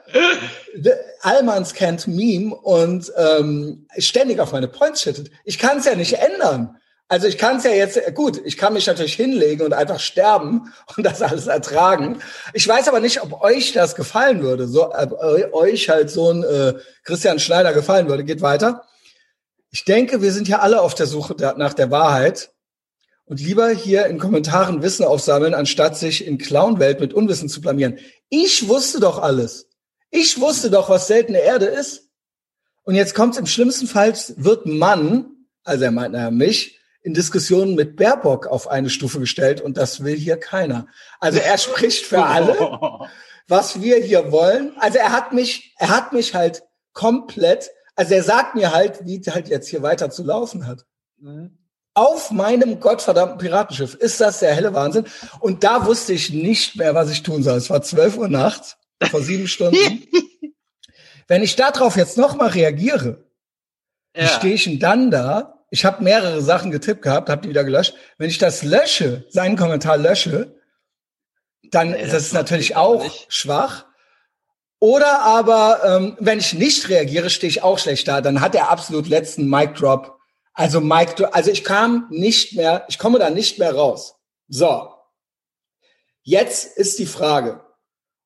Almans 1.22 1.74
kennt 1.74 2.06
Meme 2.06 2.54
und 2.54 3.12
ähm, 3.18 3.88
ständig 3.98 4.40
auf 4.40 4.52
meine 4.52 4.68
Points 4.68 5.02
shittet. 5.02 5.32
Ich 5.46 5.58
kann 5.58 5.80
es 5.80 5.86
ja 5.86 5.96
nicht 5.96 6.14
ändern. 6.14 6.78
Also 7.10 7.28
ich 7.28 7.38
kann 7.38 7.58
es 7.58 7.64
ja 7.64 7.72
jetzt, 7.72 8.00
gut, 8.16 8.42
ich 8.44 8.58
kann 8.58 8.74
mich 8.74 8.88
natürlich 8.88 9.14
hinlegen 9.14 9.66
und 9.66 9.74
einfach 9.74 10.00
sterben 10.00 10.74
und 10.98 11.04
das 11.06 11.22
alles 11.22 11.48
ertragen. 11.48 12.20
Ich 12.54 12.68
weiß 12.68 12.88
aber 12.88 13.00
nicht, 13.00 13.22
ob 13.22 13.42
euch 13.42 13.74
das 13.74 13.96
gefallen 13.96 14.42
würde, 14.42 14.68
so 14.68 14.94
ob 14.94 15.14
euch 15.54 15.90
halt 15.90 16.10
so 16.10 16.32
ein 16.32 16.44
äh, 16.44 16.74
Christian 17.04 17.40
Schneider 17.40 17.74
gefallen 17.74 18.08
würde. 18.08 18.24
Geht 18.24 18.42
weiter. 18.42 18.86
Ich 19.70 19.86
denke, 19.86 20.22
wir 20.22 20.32
sind 20.32 20.48
ja 20.48 20.60
alle 20.60 20.82
auf 20.82 20.96
der 20.96 21.08
Suche 21.08 21.36
nach 21.58 21.74
der 21.74 21.92
Wahrheit 21.92 22.52
und 23.26 23.40
lieber 23.40 23.70
hier 23.70 24.06
in 24.06 24.20
Kommentaren 24.20 24.82
Wissen 24.82 25.06
aufsammeln, 25.06 25.54
anstatt 25.54 25.98
sich 25.98 26.26
in 26.28 26.38
Clownwelt 26.38 27.00
mit 27.00 27.14
Unwissen 27.14 27.50
zu 27.50 27.62
blamieren. 27.62 27.98
Ich 28.30 28.68
wusste 28.68 29.00
doch 29.00 29.20
alles. 29.20 29.68
Ich 30.12 30.40
wusste 30.40 30.70
doch, 30.70 30.90
was 30.90 31.08
seltene 31.08 31.40
Erde 31.40 31.66
ist. 31.66 32.10
Und 32.84 32.96
jetzt 32.96 33.16
kommt 33.16 33.38
im 33.38 33.48
schlimmsten 33.48 33.88
Fall, 33.88 34.14
wird 34.36 34.66
Mann, 34.66 35.48
also 35.64 35.86
er 35.86 35.92
meint 35.92 36.14
naja 36.14 36.30
mich, 36.30 36.80
in 37.04 37.14
Diskussionen 37.14 37.76
mit 37.76 37.98
Baerbock 37.98 38.48
auf 38.48 38.70
eine 38.70 38.90
Stufe 38.90 39.20
gestellt 39.20 39.60
und 39.62 39.78
das 39.78 40.04
will 40.04 40.16
hier 40.16 40.38
keiner. 40.38 40.88
Also 41.20 41.40
er 41.40 41.58
spricht 41.58 42.06
für 42.06 42.24
alle, 42.24 42.58
was 43.48 43.82
wir 43.82 43.98
hier 43.98 44.32
wollen. 44.32 44.72
Also 44.80 44.98
er 45.00 45.12
hat 45.12 45.34
mich, 45.34 45.76
er 45.78 45.90
hat 45.90 46.14
mich 46.14 46.34
halt 46.34 46.64
komplett, 46.94 47.70
also 47.96 48.14
er 48.14 48.24
sagt 48.24 48.56
mir 48.56 48.74
halt, 48.74 49.06
wie 49.06 49.20
halt 49.20 49.50
jetzt 49.50 49.68
hier 49.68 49.82
weiter 49.82 50.10
zu 50.10 50.24
laufen 50.24 50.66
hat. 50.66 50.86
Mhm. 51.18 51.58
Auf 51.94 52.32
meinem 52.32 52.80
gottverdammten 52.80 53.38
Piratenschiff. 53.38 53.94
Ist 53.96 54.20
das 54.20 54.40
der 54.40 54.56
helle 54.56 54.74
Wahnsinn? 54.74 55.06
Und 55.42 55.64
da 55.64 55.86
wusste 55.86 56.14
ich 56.14 56.32
nicht 56.32 56.78
mehr, 56.78 56.96
was 56.96 57.12
ich 57.12 57.22
tun 57.22 57.44
soll. 57.44 57.58
Es 57.58 57.70
war 57.70 57.84
12 57.84 58.18
Uhr 58.18 58.30
nachts, 58.30 58.78
vor 59.12 59.22
sieben 59.22 59.48
Stunden. 59.48 60.08
Wenn 61.28 61.44
ich 61.44 61.56
darauf 61.56 61.96
jetzt 61.98 62.18
nochmal 62.18 62.50
reagiere, 62.50 63.26
ja. 64.16 64.28
stehe 64.28 64.56
ich 64.56 64.64
denn 64.64 64.80
dann 64.80 65.12
da 65.12 65.53
ich 65.74 65.86
habe 65.86 66.04
mehrere 66.04 66.44
Sachen 66.44 66.70
getippt 66.70 67.02
gehabt, 67.02 67.32
habe 67.32 67.42
die 67.42 67.50
wieder 67.50 67.64
gelöscht. 67.64 67.96
Wenn 68.20 68.30
ich 68.30 68.38
das 68.38 68.62
lösche, 68.62 69.26
seinen 69.30 69.58
Kommentar 69.58 69.98
lösche, 69.98 70.56
dann 71.64 71.90
nee, 71.90 72.00
ist 72.04 72.14
das, 72.14 72.26
das 72.26 72.34
natürlich 72.34 72.76
auch 72.76 73.02
nicht. 73.02 73.26
schwach. 73.34 73.88
Oder 74.78 75.22
aber, 75.22 75.82
ähm, 75.84 76.16
wenn 76.20 76.38
ich 76.38 76.54
nicht 76.54 76.90
reagiere, 76.90 77.32
stehe 77.32 77.50
ich 77.50 77.64
auch 77.64 77.80
schlecht 77.80 78.08
da. 78.08 78.22
Dann 78.22 78.40
hat 78.40 78.54
er 78.54 78.70
absolut 78.70 79.08
letzten 79.08 79.50
Mic 79.50 79.74
Drop. 79.74 80.20
Also 80.54 80.80
Mic 80.80 81.16
Drop. 81.16 81.36
Also 81.36 81.50
ich 81.50 81.64
kam 81.64 82.06
nicht 82.12 82.54
mehr, 82.56 82.86
ich 82.88 83.00
komme 83.00 83.18
da 83.18 83.32
nicht 83.32 83.58
mehr 83.58 83.74
raus. 83.74 84.14
So. 84.48 84.92
Jetzt 86.22 86.78
ist 86.78 87.00
die 87.00 87.08
Frage. 87.08 87.62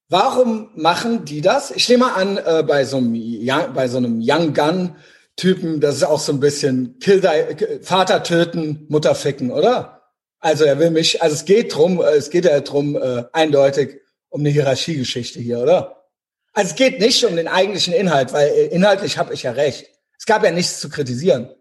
Warum 0.09 0.71
machen 0.75 1.23
die 1.23 1.39
das? 1.39 1.71
Ich 1.71 1.87
nehme 1.87 2.13
an, 2.13 2.35
äh, 2.35 2.65
bei 2.67 2.83
so 2.83 2.97
einem, 2.97 3.73
bei 3.73 3.87
so 3.87 3.99
einem 3.99 4.19
Young 4.21 4.53
Gun 4.53 4.97
Typen, 5.37 5.79
das 5.79 5.97
ist 5.97 6.03
auch 6.03 6.19
so 6.19 6.33
ein 6.33 6.39
bisschen 6.39 6.97
Kill 6.99 7.21
die, 7.21 7.79
Vater 7.83 8.23
töten, 8.23 8.85
Mutter 8.89 9.15
ficken, 9.15 9.51
oder? 9.51 10.01
Also 10.39 10.65
er 10.65 10.79
will 10.79 10.91
mich, 10.91 11.21
also 11.21 11.35
es 11.35 11.45
geht 11.45 11.75
drum, 11.75 12.01
äh, 12.01 12.15
es 12.15 12.29
geht 12.29 12.45
ja 12.45 12.59
drum 12.59 12.95
äh, 12.95 13.23
eindeutig 13.33 14.01
um 14.29 14.41
eine 14.41 14.49
Hierarchiegeschichte 14.49 15.39
hier, 15.39 15.59
oder? 15.59 16.09
Also 16.53 16.71
es 16.71 16.75
geht 16.75 16.99
nicht 16.99 17.23
um 17.23 17.35
den 17.35 17.47
eigentlichen 17.47 17.93
Inhalt, 17.93 18.33
weil 18.33 18.49
äh, 18.49 18.65
inhaltlich 18.67 19.17
habe 19.17 19.33
ich 19.33 19.43
ja 19.43 19.51
recht. 19.51 19.85
Es 20.17 20.25
gab 20.25 20.43
ja 20.43 20.51
nichts 20.51 20.79
zu 20.79 20.89
kritisieren. 20.89 21.51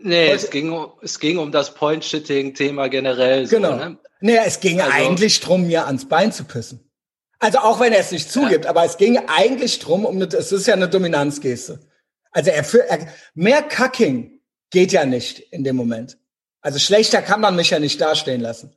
Nee, 0.00 0.28
Heute, 0.28 0.36
es 0.36 0.50
ging, 0.50 0.86
es 1.02 1.18
ging 1.20 1.38
um 1.38 1.52
das 1.52 1.74
Point-Shitting-Thema 1.74 2.88
generell. 2.88 3.46
So, 3.46 3.56
genau. 3.56 3.76
Ne? 3.76 3.98
Nee, 4.20 4.38
es 4.44 4.60
ging 4.60 4.80
also, 4.80 4.92
eigentlich 4.92 5.40
drum, 5.40 5.66
mir 5.66 5.86
ans 5.86 6.08
Bein 6.08 6.32
zu 6.32 6.44
pissen. 6.44 6.88
Also 7.40 7.58
auch 7.58 7.80
wenn 7.80 7.92
er 7.92 7.98
es 7.98 8.12
nicht 8.12 8.30
zugibt, 8.30 8.64
ja. 8.64 8.70
aber 8.70 8.84
es 8.84 8.96
ging 8.96 9.18
eigentlich 9.26 9.80
drum, 9.80 10.04
um 10.04 10.16
eine, 10.16 10.26
es 10.26 10.52
ist 10.52 10.68
ja 10.68 10.74
eine 10.74 10.88
Dominanzgeste. 10.88 11.80
Also 12.32 12.50
er, 12.50 12.64
für, 12.64 12.88
er, 12.88 13.06
mehr 13.34 13.62
Cucking 13.62 14.40
geht 14.70 14.92
ja 14.92 15.04
nicht 15.04 15.38
in 15.38 15.64
dem 15.64 15.76
Moment. 15.76 16.18
Also 16.60 16.78
schlechter 16.78 17.22
kann 17.22 17.40
man 17.40 17.56
mich 17.56 17.70
ja 17.70 17.78
nicht 17.78 18.00
dastehen 18.00 18.40
lassen. 18.40 18.74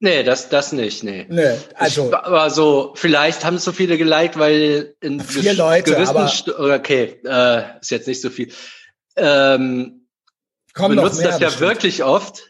Nee, 0.00 0.22
das, 0.22 0.48
das 0.48 0.72
nicht, 0.72 1.02
nee. 1.04 1.24
Nee, 1.30 1.56
also. 1.76 2.08
Ich, 2.08 2.14
aber 2.14 2.50
so, 2.50 2.92
vielleicht 2.96 3.44
haben 3.44 3.56
es 3.56 3.64
so 3.64 3.72
viele 3.72 3.96
geliked, 3.96 4.38
weil 4.38 4.96
in 5.00 5.20
vier 5.20 5.54
Leute, 5.54 5.96
aber, 5.96 6.30
okay, 6.74 7.20
äh, 7.24 7.80
ist 7.80 7.90
jetzt 7.90 8.08
nicht 8.08 8.20
so 8.20 8.28
viel. 8.28 8.52
Ähm, 9.16 10.08
Kommen 10.74 10.96
benutzt 10.96 11.24
das 11.24 11.38
ja 11.38 11.46
bestimmt. 11.46 11.60
wirklich 11.60 12.04
oft. 12.04 12.42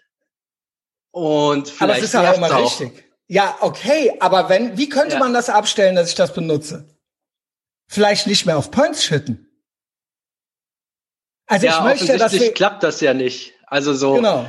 Und 1.11 1.69
vielleicht. 1.69 1.83
Aber 1.83 1.99
es 1.99 2.05
ist 2.05 2.15
ja 2.15 2.33
auch 2.33 2.39
mal 2.39 2.53
richtig. 2.53 3.05
Ja, 3.29 3.57
okay, 3.61 4.17
aber 4.21 4.49
wenn, 4.49 4.77
wie 4.77 4.89
könnte 4.89 5.15
ja. 5.15 5.19
man 5.21 5.33
das 5.33 5.49
abstellen, 5.49 5.95
dass 5.97 6.09
ich 6.09 6.15
das 6.15 6.35
benutze? 6.35 6.89
Vielleicht 7.87 8.27
nicht 8.27 8.47
mehr 8.47 8.59
auf 8.59 8.71
Points 8.71 9.05
schütten. 9.05 9.44
Also 11.47 11.67
ja, 11.67 11.79
ich 11.79 11.85
möchte, 11.85 12.19
dass 12.19 12.33
wir 12.33 12.53
klappt 12.53 12.83
das 12.83 13.01
ja 13.01 13.15
nicht. 13.15 13.55
Also 13.67 13.95
so. 13.95 14.15
Genau. 14.15 14.47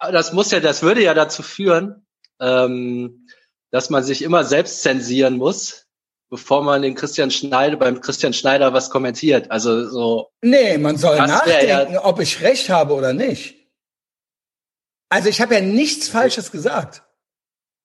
Das 0.00 0.32
muss 0.32 0.50
ja, 0.50 0.60
das 0.60 0.82
würde 0.82 1.02
ja 1.02 1.14
dazu 1.14 1.42
führen, 1.42 2.06
ähm, 2.40 3.26
dass 3.70 3.90
man 3.90 4.02
sich 4.02 4.22
immer 4.22 4.44
selbst 4.44 4.82
zensieren 4.82 5.36
muss, 5.36 5.86
bevor 6.28 6.62
man 6.62 6.82
den 6.82 6.94
Christian 6.94 7.30
Schneider 7.30 7.76
beim 7.76 8.00
Christian 8.00 8.32
Schneider 8.32 8.72
was 8.72 8.90
kommentiert. 8.90 9.50
Also 9.50 9.88
so. 9.88 10.30
Nee, 10.40 10.78
man 10.78 10.96
soll 10.96 11.16
nachdenken, 11.16 11.92
ja, 11.92 12.04
ob 12.04 12.20
ich 12.20 12.40
recht 12.40 12.68
habe 12.68 12.94
oder 12.94 13.12
nicht. 13.12 13.56
Also 15.08 15.28
ich 15.28 15.40
habe 15.40 15.54
ja 15.54 15.60
nichts 15.60 16.08
Falsches 16.08 16.50
gesagt. 16.50 17.02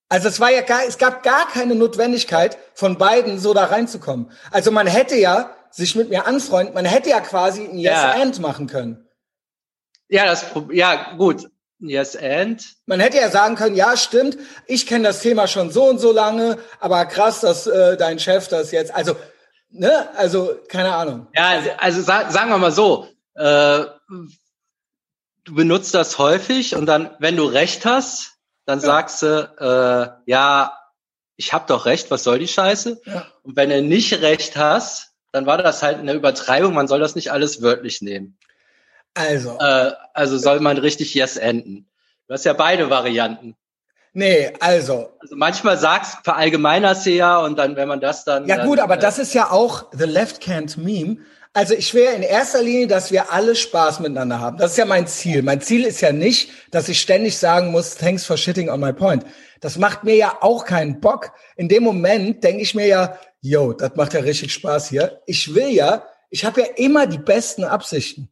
Also 0.09 0.29
es 0.29 0.39
war 0.39 0.49
ja 0.49 0.61
gar, 0.61 0.85
es 0.85 0.97
gab 0.97 1.23
gar 1.23 1.49
keine 1.49 1.75
Notwendigkeit 1.75 2.57
von 2.73 2.97
beiden 2.97 3.39
so 3.39 3.53
da 3.53 3.65
reinzukommen. 3.65 4.31
Also 4.51 4.71
man 4.71 4.87
hätte 4.87 5.17
ja 5.17 5.56
sich 5.77 5.95
mit 5.95 6.09
mir 6.09 6.25
anfreundet. 6.25 6.73
Man 6.73 6.85
hätte 6.85 7.09
ja 7.09 7.21
quasi 7.21 7.63
ein 7.63 7.77
Yes 7.77 7.93
ja. 7.93 8.21
and 8.21 8.39
machen 8.39 8.67
können. 8.67 9.07
Ja, 10.09 10.25
das 10.25 10.45
ja 10.71 11.15
gut. 11.15 11.49
Yes 11.79 12.15
and. 12.15 12.63
Man 12.87 12.99
hätte 12.99 13.17
ja 13.17 13.29
sagen 13.29 13.55
können, 13.55 13.75
ja, 13.75 13.95
stimmt, 13.95 14.37
ich 14.65 14.87
kenne 14.87 15.03
das 15.03 15.19
Thema 15.21 15.47
schon 15.47 15.69
so 15.69 15.83
und 15.85 15.99
so 15.99 16.11
lange, 16.11 16.57
aber 16.79 17.05
krass, 17.05 17.41
dass 17.41 17.67
äh, 17.67 17.95
dein 17.97 18.17
Chef 18.17 18.47
das 18.47 18.71
jetzt, 18.71 18.93
also, 18.95 19.15
ne, 19.69 20.09
also, 20.15 20.57
keine 20.69 20.95
Ahnung. 20.95 21.27
Ja, 21.35 21.49
also, 21.49 21.69
also 21.77 22.01
sa 22.01 22.31
sagen 22.31 22.49
wir 22.49 22.57
mal 22.57 22.71
so, 22.71 23.07
äh, 23.35 23.85
du 25.43 25.53
benutzt 25.53 25.93
das 25.93 26.17
häufig 26.17 26.75
und 26.75 26.87
dann, 26.87 27.11
wenn 27.19 27.37
du 27.37 27.45
recht 27.45 27.85
hast, 27.85 28.39
dann 28.65 28.79
ja. 28.79 28.85
sagst 28.85 29.21
du, 29.21 30.17
äh, 30.25 30.31
ja, 30.31 30.73
ich 31.35 31.53
hab 31.53 31.67
doch 31.67 31.85
recht, 31.85 32.09
was 32.09 32.23
soll 32.23 32.39
die 32.39 32.47
Scheiße? 32.47 33.01
Ja. 33.05 33.27
Und 33.43 33.55
wenn 33.55 33.69
du 33.69 33.83
nicht 33.83 34.21
recht 34.21 34.57
hast, 34.57 35.06
dann 35.31 35.45
war 35.45 35.57
das 35.57 35.83
halt 35.83 35.99
eine 35.99 36.13
Übertreibung. 36.13 36.73
Man 36.73 36.87
soll 36.87 36.99
das 36.99 37.15
nicht 37.15 37.31
alles 37.31 37.61
wörtlich 37.61 38.01
nehmen. 38.01 38.37
Also. 39.13 39.57
Äh, 39.59 39.91
also 40.13 40.37
soll 40.37 40.59
man 40.59 40.77
richtig 40.77 41.13
Yes 41.13 41.37
enden. 41.37 41.87
Du 42.27 42.33
hast 42.33 42.45
ja 42.45 42.53
beide 42.53 42.89
Varianten. 42.89 43.55
Nee, 44.13 44.53
also. 44.59 45.11
Also 45.19 45.35
manchmal 45.35 45.77
sagst, 45.77 46.17
verallgemeinerst 46.23 47.05
du 47.05 47.11
ja 47.11 47.37
und 47.37 47.57
dann, 47.57 47.75
wenn 47.75 47.87
man 47.87 47.99
das 47.99 48.23
dann. 48.23 48.47
Ja 48.47 48.57
dann, 48.57 48.67
gut, 48.67 48.79
aber 48.79 48.95
äh, 48.95 48.99
das 48.99 49.19
ist 49.19 49.33
ja 49.33 49.51
auch 49.51 49.91
The 49.91 50.05
Left 50.05 50.41
Can't 50.41 50.79
Meme. 50.79 51.17
Also 51.57 51.73
ich 51.73 51.95
wäre 51.95 52.13
in 52.13 52.21
erster 52.21 52.61
Linie, 52.61 52.85
dass 52.85 53.11
wir 53.11 53.33
alle 53.33 53.55
Spaß 53.55 53.99
miteinander 54.01 54.39
haben. 54.39 54.59
Das 54.59 54.73
ist 54.73 54.77
ja 54.77 54.85
mein 54.85 55.07
Ziel. 55.07 55.41
Mein 55.41 55.59
Ziel 55.59 55.85
ist 55.85 56.01
ja 56.01 56.11
nicht, 56.11 56.51
dass 56.69 56.87
ich 56.87 57.01
ständig 57.01 57.35
sagen 57.35 57.71
muss, 57.71 57.95
thanks 57.95 58.27
for 58.27 58.37
shitting 58.37 58.69
on 58.69 58.79
my 58.79 58.93
point. 58.93 59.25
Das 59.59 59.79
macht 59.79 60.03
mir 60.03 60.13
ja 60.13 60.37
auch 60.41 60.65
keinen 60.65 60.99
Bock. 60.99 61.31
In 61.55 61.67
dem 61.67 61.81
Moment 61.81 62.43
denke 62.43 62.61
ich 62.61 62.75
mir 62.75 62.85
ja, 62.85 63.17
yo, 63.41 63.73
das 63.73 63.95
macht 63.95 64.13
ja 64.13 64.19
richtig 64.19 64.53
Spaß 64.53 64.89
hier. 64.89 65.23
Ich 65.25 65.55
will 65.55 65.69
ja, 65.69 66.03
ich 66.29 66.45
habe 66.45 66.61
ja 66.61 66.67
immer 66.75 67.07
die 67.07 67.17
besten 67.17 67.63
Absichten. 67.63 68.29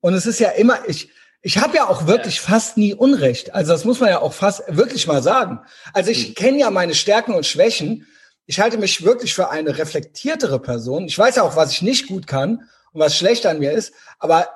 Und 0.00 0.14
es 0.14 0.26
ist 0.26 0.40
ja 0.40 0.48
immer, 0.48 0.80
ich, 0.88 1.10
ich 1.42 1.58
habe 1.58 1.76
ja 1.76 1.88
auch 1.88 2.08
wirklich 2.08 2.38
ja. 2.38 2.42
fast 2.42 2.76
nie 2.76 2.92
Unrecht. 2.92 3.54
Also 3.54 3.70
das 3.70 3.84
muss 3.84 4.00
man 4.00 4.08
ja 4.08 4.20
auch 4.20 4.32
fast 4.32 4.64
wirklich 4.66 5.06
mal 5.06 5.22
sagen. 5.22 5.60
Also 5.92 6.10
ich 6.10 6.30
mhm. 6.30 6.34
kenne 6.34 6.58
ja 6.58 6.70
meine 6.72 6.96
Stärken 6.96 7.34
und 7.34 7.46
Schwächen. 7.46 8.08
Ich 8.46 8.60
halte 8.60 8.76
mich 8.76 9.04
wirklich 9.04 9.34
für 9.34 9.50
eine 9.50 9.78
reflektiertere 9.78 10.60
Person. 10.60 11.06
Ich 11.06 11.18
weiß 11.18 11.36
ja 11.36 11.42
auch, 11.42 11.56
was 11.56 11.72
ich 11.72 11.82
nicht 11.82 12.08
gut 12.08 12.26
kann 12.26 12.68
und 12.92 13.00
was 13.00 13.16
schlecht 13.16 13.46
an 13.46 13.58
mir 13.58 13.72
ist. 13.72 13.94
Aber 14.18 14.48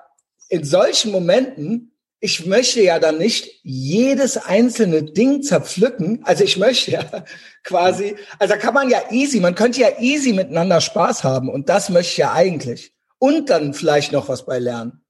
in 0.48 0.64
solchen 0.64 1.10
Momenten, 1.10 1.92
ich 2.20 2.46
möchte 2.46 2.82
ja 2.82 2.98
dann 2.98 3.18
nicht 3.18 3.60
jedes 3.62 4.36
einzelne 4.36 5.04
Ding 5.04 5.42
zerpflücken. 5.42 6.20
Also 6.24 6.44
ich 6.44 6.56
möchte 6.56 6.90
ja 6.90 7.04
quasi, 7.64 8.16
also 8.38 8.54
da 8.54 8.60
kann 8.60 8.74
man 8.74 8.90
ja 8.90 9.10
easy, 9.10 9.40
man 9.40 9.54
könnte 9.54 9.80
ja 9.80 9.98
easy 10.00 10.32
miteinander 10.32 10.80
Spaß 10.80 11.24
haben. 11.24 11.48
Und 11.48 11.68
das 11.68 11.88
möchte 11.88 12.12
ich 12.12 12.18
ja 12.18 12.32
eigentlich. 12.32 12.92
Und 13.18 13.50
dann 13.50 13.74
vielleicht 13.74 14.12
noch 14.12 14.28
was 14.28 14.44
bei 14.46 14.58
lernen. 14.58 15.04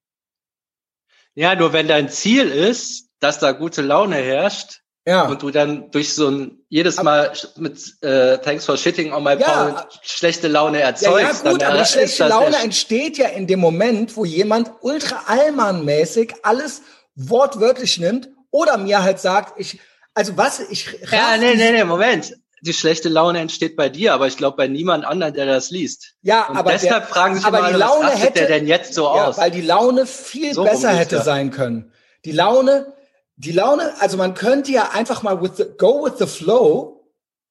Ja, 1.34 1.54
nur 1.54 1.72
wenn 1.72 1.88
dein 1.88 2.08
Ziel 2.08 2.48
ist, 2.48 3.10
dass 3.20 3.38
da 3.38 3.52
gute 3.52 3.82
Laune 3.82 4.16
herrscht, 4.16 4.82
ja. 5.08 5.22
und 5.26 5.42
du 5.42 5.50
dann 5.50 5.90
durch 5.90 6.14
so 6.14 6.28
ein 6.28 6.58
jedes 6.68 7.02
Mal 7.02 7.32
mit 7.56 8.02
äh, 8.02 8.38
Thanks 8.38 8.66
for 8.66 8.76
shitting 8.76 9.12
on 9.12 9.24
my 9.24 9.36
ja. 9.38 9.64
Point 9.64 9.88
schlechte 10.02 10.48
Laune 10.48 10.80
erzeugst. 10.80 11.44
Ja, 11.44 11.44
ja 11.44 11.52
gut, 11.52 11.62
dann, 11.62 11.72
aber 11.72 11.82
die 11.82 11.88
schlechte 11.88 12.28
Laune 12.28 12.56
entsteht 12.56 13.18
ja 13.18 13.28
in 13.28 13.46
dem 13.46 13.60
Moment, 13.60 14.16
wo 14.16 14.24
jemand 14.24 14.70
ultra 14.82 15.22
allmannmäßig 15.26 16.34
alles 16.42 16.82
wortwörtlich 17.14 17.98
nimmt 17.98 18.28
oder 18.50 18.76
mir 18.76 19.02
halt 19.02 19.18
sagt, 19.18 19.58
ich, 19.58 19.80
also 20.14 20.36
was, 20.36 20.60
ich. 20.60 20.86
Ja, 21.10 21.36
nee, 21.38 21.54
nee, 21.54 21.72
nee, 21.72 21.84
Moment 21.84 22.32
die 22.60 22.72
schlechte 22.72 23.08
Laune 23.08 23.40
entsteht 23.40 23.76
bei 23.76 23.88
dir, 23.88 24.14
aber 24.14 24.26
ich 24.26 24.36
glaube 24.36 24.56
bei 24.56 24.68
niemand 24.68 25.04
anderen, 25.04 25.34
der 25.34 25.46
das 25.46 25.70
liest. 25.70 26.14
Ja, 26.22 26.46
und 26.48 26.56
aber 26.56 26.72
deshalb 26.72 27.06
der, 27.06 27.14
fragen 27.14 27.36
sich 27.36 27.44
aber 27.44 27.60
immer, 27.60 27.68
die 27.72 27.76
Laune 27.76 28.08
was 28.08 28.22
hätte, 28.22 28.40
der 28.40 28.48
denn 28.48 28.66
jetzt 28.66 28.94
so 28.94 29.04
ja, 29.04 29.26
aus? 29.26 29.38
Weil 29.38 29.50
die 29.50 29.62
Laune 29.62 30.06
viel 30.06 30.52
so 30.54 30.64
besser 30.64 30.90
hätte 30.90 31.22
sein 31.22 31.50
können. 31.50 31.92
Die 32.24 32.32
Laune, 32.32 32.92
die 33.38 33.52
Laune, 33.52 33.94
also 34.00 34.16
man 34.16 34.34
könnte 34.34 34.72
ja 34.72 34.90
einfach 34.90 35.22
mal 35.22 35.40
with 35.40 35.52
the, 35.56 35.64
go 35.78 36.04
with 36.04 36.18
the 36.18 36.26
flow, 36.26 37.08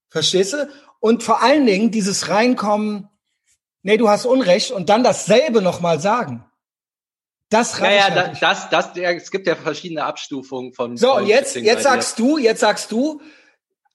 verstehst 0.10 0.54
du? 0.54 0.70
Und 1.00 1.24
vor 1.24 1.42
allen 1.42 1.66
Dingen 1.66 1.92
dieses 1.92 2.28
reinkommen, 2.30 3.08
nee, 3.84 3.98
du 3.98 4.10
hast 4.10 4.26
Unrecht 4.26 4.72
und 4.72 4.90
dann 4.90 5.04
dasselbe 5.04 5.62
nochmal 5.62 6.00
sagen. 6.00 6.44
Das 7.50 7.80
ja, 7.80 7.92
ja, 7.92 8.10
da, 8.10 8.28
das, 8.28 8.70
das, 8.70 8.90
ja, 8.96 9.12
es 9.12 9.32
gibt 9.32 9.48
ja 9.48 9.56
verschiedene 9.56 10.04
Abstufungen 10.04 10.74
von. 10.74 10.98
So, 10.98 11.16
und 11.16 11.28
jetzt, 11.28 11.56
jetzt 11.56 11.84
sagst 11.84 12.20
du, 12.20 12.38
jetzt 12.38 12.60
sagst 12.60 12.92
du, 12.92 13.22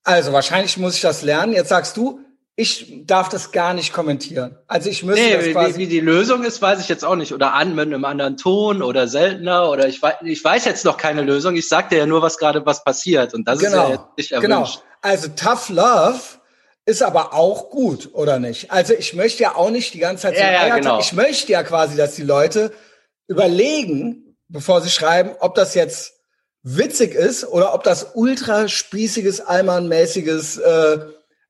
also 0.02 0.32
wahrscheinlich 0.32 0.78
muss 0.78 0.94
ich 0.94 1.02
das 1.02 1.20
lernen. 1.20 1.52
Jetzt 1.52 1.68
sagst 1.68 1.98
du, 1.98 2.20
ich 2.54 3.06
darf 3.06 3.30
das 3.30 3.50
gar 3.50 3.72
nicht 3.72 3.92
kommentieren. 3.92 4.58
Also 4.66 4.90
ich 4.90 5.02
müsste 5.02 5.22
nee, 5.22 5.36
das 5.36 5.52
quasi 5.52 5.74
wie, 5.74 5.78
wie 5.78 5.86
die 5.86 6.00
Lösung 6.00 6.44
ist, 6.44 6.60
weiß 6.60 6.80
ich 6.80 6.88
jetzt 6.88 7.04
auch 7.04 7.16
nicht. 7.16 7.32
Oder 7.32 7.54
an 7.54 7.74
mit 7.74 7.86
einem 7.86 8.04
anderen 8.04 8.36
Ton 8.36 8.82
oder 8.82 9.08
seltener 9.08 9.70
oder 9.70 9.88
ich 9.88 10.02
weiß, 10.02 10.16
ich 10.22 10.44
weiß 10.44 10.66
jetzt 10.66 10.84
noch 10.84 10.98
keine 10.98 11.22
Lösung. 11.22 11.56
Ich 11.56 11.68
sag 11.68 11.88
dir 11.88 11.98
ja 11.98 12.06
nur, 12.06 12.20
was 12.20 12.36
gerade 12.36 12.66
was 12.66 12.84
passiert 12.84 13.32
und 13.32 13.48
das 13.48 13.58
genau, 13.58 13.84
ist 13.84 13.88
ja 13.88 13.90
jetzt 13.90 14.18
nicht 14.18 14.30
genau. 14.30 14.54
erwünscht. 14.56 14.80
Genau. 14.80 14.92
Also 15.00 15.28
Tough 15.28 15.68
Love 15.70 16.20
ist 16.84 17.02
aber 17.02 17.32
auch 17.32 17.70
gut, 17.70 18.10
oder 18.12 18.38
nicht? 18.38 18.70
Also 18.70 18.92
ich 18.92 19.14
möchte 19.14 19.42
ja 19.42 19.54
auch 19.54 19.70
nicht 19.70 19.94
die 19.94 19.98
ganze 19.98 20.22
Zeit 20.22 20.36
ja, 20.36 20.66
ja, 20.66 20.76
genau. 20.76 21.00
ich 21.00 21.12
möchte 21.12 21.52
ja 21.52 21.62
quasi, 21.62 21.96
dass 21.96 22.16
die 22.16 22.22
Leute 22.22 22.72
überlegen, 23.28 24.36
bevor 24.48 24.82
sie 24.82 24.90
schreiben, 24.90 25.30
ob 25.40 25.54
das 25.54 25.74
jetzt 25.74 26.14
witzig 26.62 27.14
ist 27.14 27.44
oder 27.44 27.72
ob 27.72 27.82
das 27.82 28.12
ultra 28.14 28.68
spießiges, 28.68 29.40
allmannmäßiges 29.40 30.58
äh, 30.58 30.98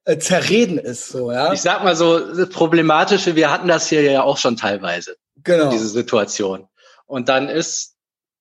äh, 0.04 0.18
Zerreden 0.18 0.78
ist. 0.78 1.08
So, 1.08 1.30
ja? 1.30 1.52
Ich 1.52 1.62
sag 1.62 1.84
mal 1.84 1.96
so, 1.96 2.18
das 2.18 2.48
Problematische, 2.48 3.36
wir 3.36 3.50
hatten 3.50 3.68
das 3.68 3.88
hier 3.88 4.02
ja 4.02 4.22
auch 4.22 4.38
schon 4.38 4.56
teilweise. 4.56 5.16
Genau. 5.44 5.70
Diese 5.70 5.88
Situation. 5.88 6.68
Und 7.06 7.28
dann 7.28 7.48
ist, 7.48 7.96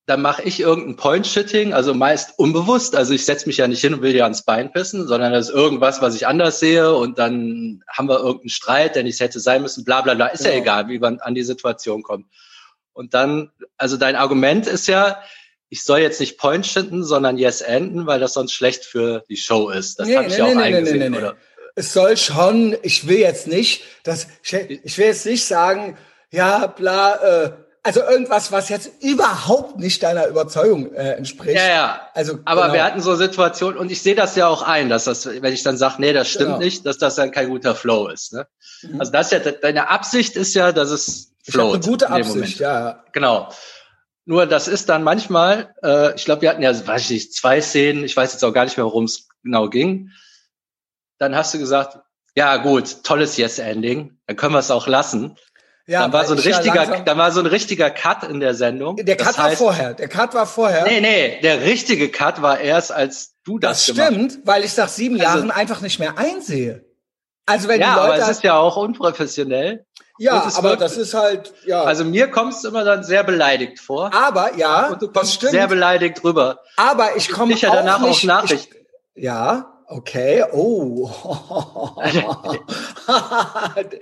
dann 0.06 0.21
mache 0.21 0.43
ich 0.43 0.60
irgendein 0.60 0.95
Point-Shitting, 0.95 1.74
also 1.74 1.93
meist 1.93 2.38
unbewusst. 2.38 2.95
Also 2.95 3.13
ich 3.13 3.26
setze 3.26 3.47
mich 3.47 3.58
ja 3.58 3.67
nicht 3.67 3.82
hin 3.82 3.93
und 3.93 4.02
will 4.02 4.13
dir 4.13 4.24
ans 4.24 4.43
Bein 4.43 4.71
pissen, 4.71 5.08
sondern 5.08 5.34
das 5.34 5.50
ist 5.50 5.56
irgendwas, 5.56 6.02
was 6.02 6.15
ich 6.15 6.28
anders 6.28 6.60
sehe 6.60 6.93
und 6.95 7.19
dann 7.19 7.84
haben 7.88 8.10
wir 8.10 8.17
irgendeinen 8.17 8.50
Streit, 8.50 8.95
der 8.95 9.04
nicht 9.04 9.19
hätte 9.19 9.39
sein 9.39 9.62
müssen, 9.62 9.84
bla 9.84 10.02
bla 10.02 10.13
bla. 10.13 10.28
Ist 10.28 10.43
genau. 10.43 10.56
ja 10.56 10.62
egal, 10.62 10.88
wie 10.89 11.00
man 11.00 11.19
an 11.19 11.36
die 11.36 11.43
Situation 11.43 12.04
kommt. 12.04 12.28
Und 12.93 13.13
dann, 13.13 13.52
also 13.78 13.97
dein 13.97 14.15
Argument 14.15 14.67
ist 14.67 14.88
ja, 14.88 15.21
ich 15.69 15.84
soll 15.86 16.00
jetzt 16.00 16.19
nicht 16.19 16.38
Point 16.38 16.67
shitten, 16.67 17.04
sondern 17.04 17.38
Yes 17.38 17.62
enden, 17.62 18.06
weil 18.06 18.19
das 18.19 18.34
sonst 18.34 18.52
schlecht 18.52 18.84
für 18.84 19.24
die 19.30 19.38
Show 19.38 19.69
ist. 19.69 20.00
Das 20.00 20.08
nee, 20.08 20.17
habe 20.17 20.28
ich 20.28 20.34
nee, 20.34 20.39
ja 20.39 20.45
auch 20.45 20.54
nee, 20.54 20.62
eingesehen. 20.62 21.00
Nee, 21.00 21.10
nee, 21.10 21.17
oder? 21.17 21.38
Es 21.82 21.94
soll 21.94 22.15
schon, 22.15 22.78
ich 22.84 23.08
will 23.08 23.17
jetzt 23.17 23.48
nicht, 23.48 23.82
dass 24.04 24.28
ich 24.44 24.98
will 25.00 25.08
jetzt 25.08 25.26
nicht 25.26 25.44
sagen, 25.44 25.98
ja, 26.30 26.67
bla, 26.67 27.15
äh, 27.15 27.52
also 27.82 28.02
irgendwas, 28.02 28.52
was 28.52 28.70
jetzt 28.70 28.91
überhaupt 29.02 29.80
nicht 29.80 30.04
deiner 30.04 30.28
Überzeugung 30.28 30.94
äh, 30.94 31.13
entspricht. 31.13 31.56
Ja, 31.56 31.67
ja. 31.67 32.02
Also, 32.13 32.38
aber 32.46 32.62
genau. 32.62 32.74
wir 32.76 32.84
hatten 32.84 33.02
so 33.02 33.15
Situationen 33.15 33.80
und 33.80 33.91
ich 33.91 34.04
sehe 34.04 34.13
das 34.13 34.36
ja 34.36 34.48
auch 34.48 34.62
ein, 34.62 34.89
dass 34.89 35.06
das, 35.06 35.26
wenn 35.26 35.54
ich 35.54 35.63
dann 35.63 35.76
sage, 35.76 35.96
nee, 35.98 36.13
das 36.13 36.30
stimmt 36.30 36.50
genau. 36.50 36.60
nicht, 36.60 36.86
dass 36.86 37.00
das 37.00 37.15
dann 37.15 37.32
kein 37.32 37.50
guter 37.50 37.74
Flow 37.74 38.10
ist. 38.10 38.34
Ne? 38.34 38.46
Mhm. 38.84 39.00
Also 39.00 39.12
das 39.12 39.32
ist 39.32 39.44
ja 39.44 39.52
deine 39.52 39.89
Absicht 39.89 40.36
ist 40.36 40.54
ja, 40.54 40.72
dass 40.72 40.91
es 40.91 41.34
float. 41.50 41.78
Eine 41.78 41.84
gute 41.84 42.10
Absicht, 42.12 42.60
ja. 42.60 43.04
Genau. 43.12 43.50
Nur 44.26 44.46
das 44.46 44.67
ist 44.67 44.88
dann 44.88 45.04
manchmal, 45.04 45.74
äh, 45.82 46.13
ich 46.15 46.26
glaube, 46.26 46.44
wir 46.44 46.52
hatten 46.52 46.62
ja, 46.62 46.88
weiß 46.88 47.06
ich 47.06 47.10
nicht, 47.10 47.34
zwei 47.34 47.60
Szenen, 47.60 48.04
ich 48.04 48.15
weiß 48.15 48.34
jetzt 48.34 48.44
auch 48.44 48.54
gar 48.54 48.65
nicht 48.65 48.78
mehr, 48.78 48.86
worum 48.86 49.06
es 49.06 49.30
genau 49.41 49.67
ging. 49.67 50.12
Dann 51.21 51.36
hast 51.36 51.53
du 51.53 51.60
gesagt, 51.60 51.99
ja 52.36 52.57
gut, 52.57 53.03
tolles 53.03 53.38
Yes-Ending, 53.38 54.17
dann 54.25 54.36
können 54.36 54.55
wir 54.55 54.60
es 54.60 54.71
auch 54.71 54.88
lassen. 54.88 55.38
Ja, 55.86 56.01
dann 56.01 56.13
war 56.13 56.25
so 56.25 56.34
ein 56.34 56.39
richtiger, 56.39 56.84
ja 56.84 56.99
dann 57.01 57.17
war 57.19 57.31
so 57.31 57.41
ein 57.41 57.45
richtiger 57.45 57.91
Cut 57.91 58.23
in 58.23 58.39
der 58.39 58.55
Sendung. 58.55 58.95
Der 58.95 59.17
Cut 59.17 59.27
das 59.27 59.38
heißt, 59.38 59.62
war 59.62 59.67
vorher. 59.67 59.93
Der 59.93 60.07
Cut 60.07 60.34
war 60.34 60.47
vorher. 60.47 60.84
Nee, 60.86 60.99
nee, 60.99 61.39
der 61.41 61.62
richtige 61.62 62.10
Cut 62.10 62.41
war 62.41 62.60
erst, 62.60 62.91
als 62.91 63.36
du 63.43 63.60
das, 63.60 63.86
das 63.86 63.95
stimmt, 63.95 64.39
weil 64.45 64.63
ich 64.63 64.75
nach 64.75 64.88
sieben 64.88 65.21
also, 65.21 65.38
Jahren 65.38 65.51
einfach 65.51 65.81
nicht 65.81 65.99
mehr 65.99 66.17
einsehe. 66.17 66.86
Also 67.45 67.67
wenn 67.67 67.81
ja, 67.81 67.93
die 67.93 67.99
Leute 67.99 68.13
aber 68.13 68.23
es 68.23 68.38
ist 68.38 68.43
ja 68.43 68.57
auch 68.57 68.77
unprofessionell. 68.77 69.86
Ja, 70.17 70.51
aber 70.55 70.71
wird, 70.71 70.81
das 70.81 70.97
ist 70.97 71.13
halt, 71.13 71.53
ja. 71.67 71.84
Also 71.84 72.03
mir 72.03 72.31
kommst 72.31 72.63
du 72.63 72.69
immer 72.69 72.84
dann 72.84 73.03
sehr 73.03 73.23
beleidigt 73.23 73.79
vor. 73.79 74.12
Aber, 74.12 74.55
ja, 74.57 74.88
und 74.88 75.01
du 75.03 75.12
kommst 75.12 75.36
stimmt. 75.36 75.51
sehr 75.51 75.67
beleidigt 75.67 76.23
rüber. 76.23 76.62
Aber 76.77 77.15
ich 77.15 77.29
komme 77.29 77.53
auch 77.53 77.60
danach 77.60 78.01
nicht, 78.01 78.21
auch 78.21 78.23
Nachrichten. 78.23 78.75
Ich, 79.13 79.23
ja, 79.23 79.70
okay, 79.91 80.43
oh. 80.51 81.08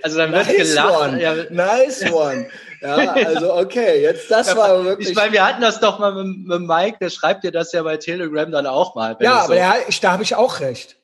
also 0.02 0.18
dann 0.18 0.32
wird 0.32 0.46
nice 0.46 0.56
gelacht. 0.56 1.00
One. 1.00 1.20
Ja. 1.20 1.34
Nice 1.50 2.12
one. 2.12 2.48
Ja, 2.80 2.96
also 3.12 3.54
okay, 3.54 4.00
jetzt 4.00 4.30
das 4.30 4.56
war 4.56 4.84
wirklich. 4.84 5.10
Ich 5.10 5.14
meine, 5.14 5.32
wir 5.32 5.44
hatten 5.46 5.60
das 5.60 5.80
doch 5.80 5.98
mal 5.98 6.14
mit, 6.14 6.46
mit 6.46 6.60
Mike, 6.62 6.98
der 7.00 7.10
schreibt 7.10 7.44
dir 7.44 7.52
das 7.52 7.72
ja 7.72 7.82
bei 7.82 7.96
Telegram 7.96 8.50
dann 8.50 8.66
auch 8.66 8.94
mal. 8.94 9.16
Ja, 9.20 9.40
aber 9.40 9.46
so. 9.48 9.52
der, 9.52 9.74
ich, 9.88 10.00
da 10.00 10.12
habe 10.12 10.22
ich 10.22 10.34
auch 10.34 10.60
recht. 10.60 10.96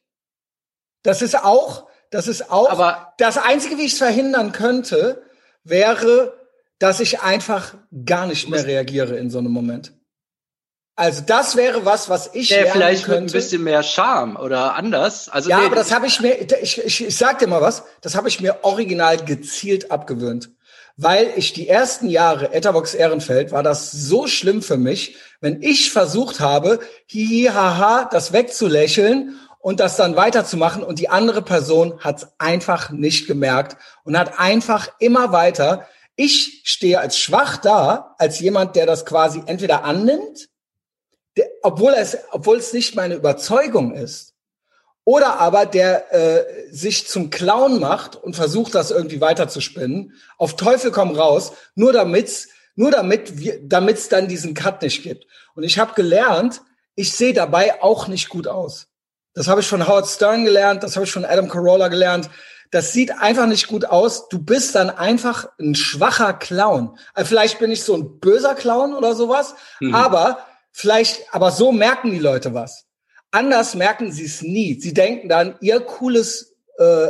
Das 1.03 1.23
ist 1.23 1.37
auch, 1.37 1.87
das 2.11 2.29
ist 2.29 2.51
auch 2.51 2.71
aber 2.71 3.13
das 3.19 3.39
Einzige, 3.39 3.79
wie 3.79 3.85
ich 3.85 3.93
es 3.93 3.99
verhindern 3.99 4.53
könnte, 4.53 5.23
wäre, 5.65 6.33
dass 6.79 7.01
ich 7.01 7.21
einfach 7.21 7.75
gar 8.05 8.27
nicht 8.27 8.49
mehr 8.49 8.65
reagiere 8.67 9.17
in 9.17 9.31
so 9.31 9.39
einem 9.39 9.53
Moment. 9.53 9.93
Also 10.99 11.23
das 11.27 11.57
wäre 11.57 11.85
was, 11.85 12.09
was 12.09 12.31
ich 12.33 12.49
ja, 12.49 12.65
vielleicht 12.73 13.05
könnte. 13.05 13.21
mit 13.21 13.31
ein 13.31 13.33
bisschen 13.33 13.63
mehr 13.63 13.83
Charme 13.83 14.37
oder 14.37 14.75
anders. 14.77 15.29
Also 15.29 15.51
ja, 15.51 15.59
nee, 15.59 15.67
aber 15.67 15.77
das 15.77 15.93
habe 15.95 16.07
ich 16.07 16.21
mir. 16.21 16.41
Ich, 16.63 16.79
ich, 16.79 17.05
ich 17.07 17.17
sag 17.17 17.39
dir 17.39 17.47
mal 17.47 17.61
was. 17.61 17.85
Das 18.01 18.15
habe 18.15 18.29
ich 18.29 18.41
mir 18.41 18.61
original 18.63 19.19
gezielt 19.19 19.91
abgewöhnt, 19.91 20.51
weil 20.97 21.31
ich 21.37 21.53
die 21.53 21.69
ersten 21.69 22.09
Jahre 22.09 22.55
Etherbox 22.55 22.95
Ehrenfeld 22.95 23.53
war 23.53 23.63
das 23.63 23.93
so 23.93 24.27
schlimm 24.27 24.63
für 24.63 24.79
mich, 24.79 25.17
wenn 25.43 25.63
ich 25.63 25.93
versucht 25.93 26.41
habe, 26.41 26.81
hihi 27.05 27.51
haha, 27.53 28.09
das 28.11 28.33
wegzulächeln 28.33 29.39
und 29.59 29.81
das 29.81 29.97
dann 29.97 30.17
weiterzumachen 30.17 30.83
und 30.83 30.99
die 30.99 31.11
andere 31.11 31.43
Person 31.43 32.01
hat 32.01 32.19
es 32.19 32.29
einfach 32.39 32.89
nicht 32.91 33.27
gemerkt 33.27 33.77
und 34.05 34.17
hat 34.17 34.41
einfach 34.41 34.89
immer 34.99 35.31
weiter. 35.31 35.87
Ich 36.15 36.63
stehe 36.65 37.01
als 37.01 37.19
schwach 37.19 37.59
da, 37.59 38.15
als 38.17 38.41
jemand, 38.41 38.77
der 38.77 38.87
das 38.87 39.05
quasi 39.05 39.43
entweder 39.45 39.85
annimmt, 39.85 40.49
obwohl 41.67 41.95
es, 41.95 42.17
obwohl 42.31 42.59
es 42.59 42.73
nicht 42.73 42.95
meine 42.95 43.17
Überzeugung 43.17 43.93
ist, 43.93 44.35
oder 45.05 45.41
aber 45.41 45.67
der 45.67 46.13
äh, 46.13 46.45
sich 46.71 47.09
zum 47.09 47.31
Clown 47.31 47.81
macht 47.81 48.15
und 48.15 48.37
versucht, 48.37 48.75
das 48.75 48.93
irgendwie 48.93 49.21
weiterzuspinnen. 49.21 50.13
Auf 50.39 50.55
Teufel 50.55 50.93
komm 50.93 51.17
raus, 51.17 51.53
nur 51.75 51.93
damit's, 51.93 52.49
nur 52.77 52.93
damit 52.93 53.39
wir, 53.39 53.61
damit's 53.63 54.09
dann 54.09 54.29
diesen 54.29 54.55
Cut 54.55 54.83
nicht 54.83 55.03
gibt. 55.03 55.27
Und 55.55 55.65
ich 55.65 55.79
habe 55.79 55.95
gelernt, 55.95 56.63
ich 56.95 57.13
sehe 57.13 57.35
dabei 57.35 57.83
auch 57.83 58.07
nicht 58.07 58.29
gut 58.29 58.47
aus. 58.47 58.87
Das 59.35 59.49
habe 59.49 59.61
ich 59.61 59.67
von 59.67 59.87
Howard 59.87 60.07
Stern 60.07 60.45
gelernt, 60.45 60.85
das 60.85 60.95
habe 60.95 61.05
ich 61.05 61.13
von 61.13 61.25
Adam 61.25 61.49
Carolla 61.49 61.89
gelernt. 61.89 62.31
Das 62.71 62.93
sieht 62.93 63.11
einfach 63.19 63.47
nicht 63.47 63.67
gut 63.67 63.85
aus. 63.85 64.29
Du 64.29 64.39
bist 64.39 64.75
dann 64.75 64.91
einfach 64.91 65.49
ein 65.61 65.75
schwacher 65.75 66.33
Clown. 66.33 66.97
Also 67.13 67.29
vielleicht 67.29 67.59
bin 67.59 67.71
ich 67.73 67.83
so 67.83 67.95
ein 67.95 68.21
böser 68.21 68.55
Clown 68.55 68.95
oder 68.95 69.15
sowas, 69.15 69.55
mhm. 69.81 69.95
aber 69.95 70.47
vielleicht, 70.77 71.33
aber 71.33 71.51
so 71.51 71.73
merken 71.73 72.11
die 72.11 72.19
Leute 72.19 72.53
was. 72.53 72.85
Anders 73.31 73.75
merken 73.75 74.13
sie 74.13 74.27
es 74.27 74.43
nie. 74.43 74.79
Sie 74.79 74.93
denken 74.93 75.29
dann, 75.29 75.57
ihr 75.61 75.81
cooles 75.81 76.55
äh, 76.77 77.09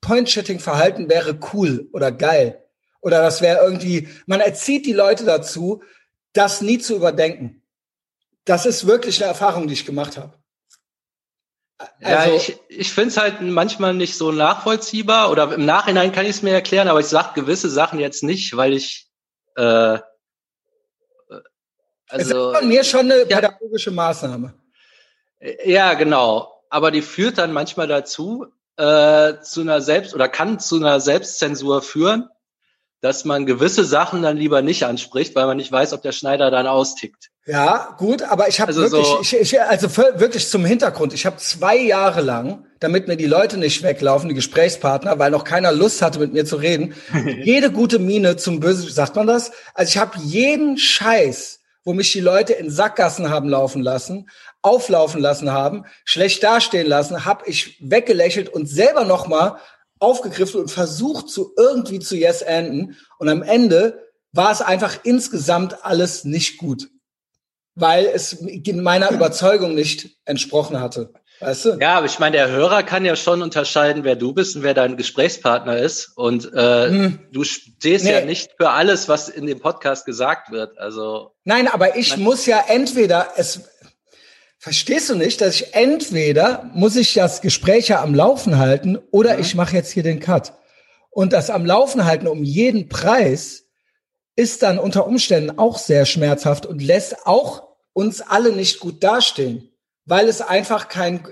Point-Shitting-Verhalten 0.00 1.08
wäre 1.08 1.38
cool 1.52 1.88
oder 1.92 2.12
geil. 2.12 2.64
Oder 3.00 3.22
das 3.22 3.42
wäre 3.42 3.64
irgendwie, 3.64 4.08
man 4.26 4.40
erzieht 4.40 4.86
die 4.86 4.92
Leute 4.92 5.24
dazu, 5.24 5.82
das 6.32 6.60
nie 6.60 6.78
zu 6.78 6.94
überdenken. 6.94 7.62
Das 8.44 8.64
ist 8.64 8.86
wirklich 8.86 9.20
eine 9.20 9.28
Erfahrung, 9.28 9.66
die 9.66 9.74
ich 9.74 9.86
gemacht 9.86 10.16
habe. 10.16 10.38
Also, 11.78 12.30
ja, 12.30 12.36
ich, 12.36 12.58
ich 12.68 12.92
finde 12.92 13.08
es 13.08 13.16
halt 13.16 13.40
manchmal 13.40 13.94
nicht 13.94 14.14
so 14.14 14.30
nachvollziehbar 14.30 15.30
oder 15.32 15.52
im 15.52 15.64
Nachhinein 15.64 16.12
kann 16.12 16.26
ich 16.26 16.36
es 16.36 16.42
mir 16.42 16.52
erklären, 16.52 16.88
aber 16.88 17.00
ich 17.00 17.06
sage 17.06 17.40
gewisse 17.40 17.70
Sachen 17.70 17.98
jetzt 17.98 18.22
nicht, 18.22 18.56
weil 18.56 18.74
ich 18.74 19.08
äh, 19.56 19.94
äh 19.94 20.00
also 22.10 22.50
es 22.50 22.54
ist 22.54 22.58
von 22.58 22.68
mir 22.68 22.84
schon 22.84 23.10
eine 23.10 23.26
pädagogische 23.26 23.90
Maßnahme. 23.90 24.54
Ja, 25.64 25.94
genau. 25.94 26.52
Aber 26.68 26.90
die 26.90 27.02
führt 27.02 27.38
dann 27.38 27.52
manchmal 27.52 27.88
dazu, 27.88 28.46
äh, 28.76 29.40
zu 29.42 29.60
einer 29.60 29.80
Selbst- 29.80 30.14
oder 30.14 30.28
kann 30.28 30.58
zu 30.58 30.76
einer 30.76 31.00
Selbstzensur 31.00 31.82
führen, 31.82 32.28
dass 33.00 33.24
man 33.24 33.46
gewisse 33.46 33.84
Sachen 33.84 34.22
dann 34.22 34.36
lieber 34.36 34.62
nicht 34.62 34.84
anspricht, 34.84 35.34
weil 35.34 35.46
man 35.46 35.56
nicht 35.56 35.72
weiß, 35.72 35.92
ob 35.94 36.02
der 36.02 36.12
Schneider 36.12 36.50
dann 36.50 36.66
austickt. 36.66 37.30
Ja, 37.46 37.96
gut, 37.98 38.22
aber 38.22 38.48
ich 38.48 38.60
habe 38.60 38.68
also 38.68 38.82
wirklich, 38.82 39.06
so 39.06 39.20
ich, 39.22 39.34
ich, 39.34 39.60
also 39.60 39.96
wirklich 39.96 40.48
zum 40.48 40.64
Hintergrund, 40.64 41.14
ich 41.14 41.24
habe 41.24 41.38
zwei 41.38 41.76
Jahre 41.76 42.20
lang, 42.20 42.66
damit 42.78 43.08
mir 43.08 43.16
die 43.16 43.26
Leute 43.26 43.56
nicht 43.56 43.82
weglaufen, 43.82 44.28
die 44.28 44.34
Gesprächspartner, 44.34 45.18
weil 45.18 45.30
noch 45.30 45.44
keiner 45.44 45.72
Lust 45.72 46.02
hatte, 46.02 46.18
mit 46.18 46.32
mir 46.34 46.44
zu 46.44 46.56
reden, 46.56 46.94
jede 47.42 47.72
gute 47.72 47.98
Miene 47.98 48.36
zum 48.36 48.60
Böse, 48.60 48.90
sagt 48.90 49.16
man 49.16 49.26
das? 49.26 49.52
Also 49.74 49.90
ich 49.90 49.98
habe 49.98 50.18
jeden 50.18 50.76
Scheiß, 50.76 51.59
wo 51.84 51.92
mich 51.92 52.12
die 52.12 52.20
Leute 52.20 52.52
in 52.52 52.70
Sackgassen 52.70 53.30
haben 53.30 53.48
laufen 53.48 53.82
lassen, 53.82 54.28
auflaufen 54.62 55.20
lassen 55.20 55.50
haben, 55.50 55.84
schlecht 56.04 56.42
dastehen 56.42 56.86
lassen, 56.86 57.24
habe 57.24 57.44
ich 57.46 57.78
weggelächelt 57.80 58.48
und 58.48 58.66
selber 58.66 59.04
noch 59.04 59.26
mal 59.26 59.58
aufgegriffen 59.98 60.60
und 60.60 60.70
versucht 60.70 61.28
zu 61.28 61.52
irgendwie 61.56 61.98
zu 61.98 62.16
yes 62.16 62.42
enden 62.42 62.96
und 63.18 63.28
am 63.28 63.42
Ende 63.42 64.06
war 64.32 64.52
es 64.52 64.62
einfach 64.62 64.98
insgesamt 65.02 65.84
alles 65.84 66.24
nicht 66.24 66.58
gut, 66.58 66.88
weil 67.74 68.06
es 68.06 68.32
in 68.32 68.82
meiner 68.82 69.10
Überzeugung 69.10 69.74
nicht 69.74 70.16
entsprochen 70.24 70.80
hatte. 70.80 71.12
Weißt 71.40 71.64
du? 71.64 71.78
Ja, 71.80 71.96
aber 71.96 72.06
ich 72.06 72.18
meine, 72.18 72.36
der 72.36 72.48
Hörer 72.50 72.82
kann 72.82 73.04
ja 73.04 73.16
schon 73.16 73.40
unterscheiden, 73.40 74.04
wer 74.04 74.14
du 74.14 74.32
bist 74.32 74.56
und 74.56 74.62
wer 74.62 74.74
dein 74.74 74.96
Gesprächspartner 74.96 75.78
ist. 75.78 76.12
Und 76.16 76.52
äh, 76.52 76.88
hm. 76.88 77.18
du 77.32 77.44
stehst 77.44 78.04
nee. 78.04 78.12
ja 78.12 78.20
nicht 78.20 78.50
für 78.58 78.70
alles, 78.70 79.08
was 79.08 79.28
in 79.28 79.46
dem 79.46 79.58
Podcast 79.58 80.04
gesagt 80.04 80.50
wird. 80.50 80.78
Also 80.78 81.32
nein, 81.44 81.66
aber 81.66 81.96
ich 81.96 82.16
muss 82.18 82.46
ja 82.46 82.62
entweder 82.68 83.28
es 83.36 83.62
Verstehst 84.62 85.08
du 85.08 85.14
nicht, 85.14 85.40
dass 85.40 85.54
ich 85.54 85.74
entweder 85.74 86.70
muss 86.74 86.94
ich 86.94 87.14
das 87.14 87.40
Gespräch 87.40 87.88
ja 87.88 88.02
am 88.02 88.14
Laufen 88.14 88.58
halten 88.58 88.98
oder 89.10 89.36
mhm. 89.36 89.40
ich 89.40 89.54
mache 89.54 89.74
jetzt 89.74 89.90
hier 89.90 90.02
den 90.02 90.20
Cut. 90.20 90.52
Und 91.08 91.32
das 91.32 91.48
am 91.48 91.64
Laufen 91.64 92.04
halten 92.04 92.26
um 92.26 92.44
jeden 92.44 92.90
Preis 92.90 93.64
ist 94.36 94.62
dann 94.62 94.78
unter 94.78 95.06
Umständen 95.06 95.58
auch 95.58 95.78
sehr 95.78 96.04
schmerzhaft 96.04 96.66
und 96.66 96.82
lässt 96.82 97.26
auch 97.26 97.68
uns 97.94 98.20
alle 98.20 98.52
nicht 98.52 98.80
gut 98.80 99.02
dastehen, 99.02 99.69
weil 100.10 100.28
es 100.28 100.40
einfach 100.40 100.88
kein 100.88 101.26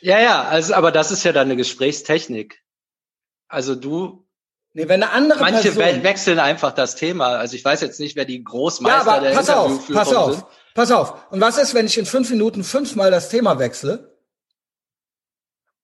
Ja, 0.00 0.20
ja, 0.20 0.42
also 0.42 0.74
aber 0.74 0.90
das 0.90 1.12
ist 1.12 1.22
ja 1.22 1.32
dann 1.32 1.46
eine 1.46 1.56
Gesprächstechnik. 1.56 2.60
Also 3.46 3.76
du 3.76 4.26
Nee, 4.74 4.88
wenn 4.88 5.02
eine 5.02 5.12
andere 5.12 5.40
Manche 5.40 5.70
Person, 5.70 6.02
wechseln 6.02 6.38
einfach 6.38 6.72
das 6.72 6.96
Thema. 6.96 7.36
Also 7.36 7.56
ich 7.56 7.64
weiß 7.64 7.82
jetzt 7.82 8.00
nicht, 8.00 8.16
wer 8.16 8.24
die 8.24 8.42
Großmeister 8.42 9.06
ja, 9.06 9.12
aber 9.12 9.20
der 9.20 9.34
pass 9.34 9.50
auf, 9.50 9.86
pass 9.92 10.14
auf. 10.14 10.32
Sind. 10.32 10.46
Pass 10.74 10.90
auf. 10.90 11.30
Und 11.30 11.42
was 11.42 11.58
ist, 11.58 11.74
wenn 11.74 11.84
ich 11.84 11.98
in 11.98 12.06
fünf 12.06 12.30
Minuten 12.30 12.64
fünfmal 12.64 13.10
das 13.10 13.28
Thema 13.28 13.58
wechsle 13.58 14.16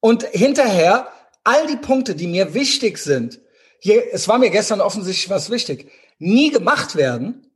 und 0.01 0.23
hinterher 0.25 1.13
all 1.45 1.67
die 1.67 1.77
Punkte, 1.77 2.15
die 2.15 2.29
mir 2.29 2.55
wichtig 2.55 2.97
sind, 2.97 3.41
hier, 3.79 4.03
es 4.11 4.27
war 4.27 4.39
mir 4.39 4.49
gestern 4.49 4.81
offensichtlich 4.81 5.29
was 5.29 5.51
wichtig, 5.51 5.93
nie 6.19 6.51
gemacht 6.51 6.97
werden. 6.97 7.53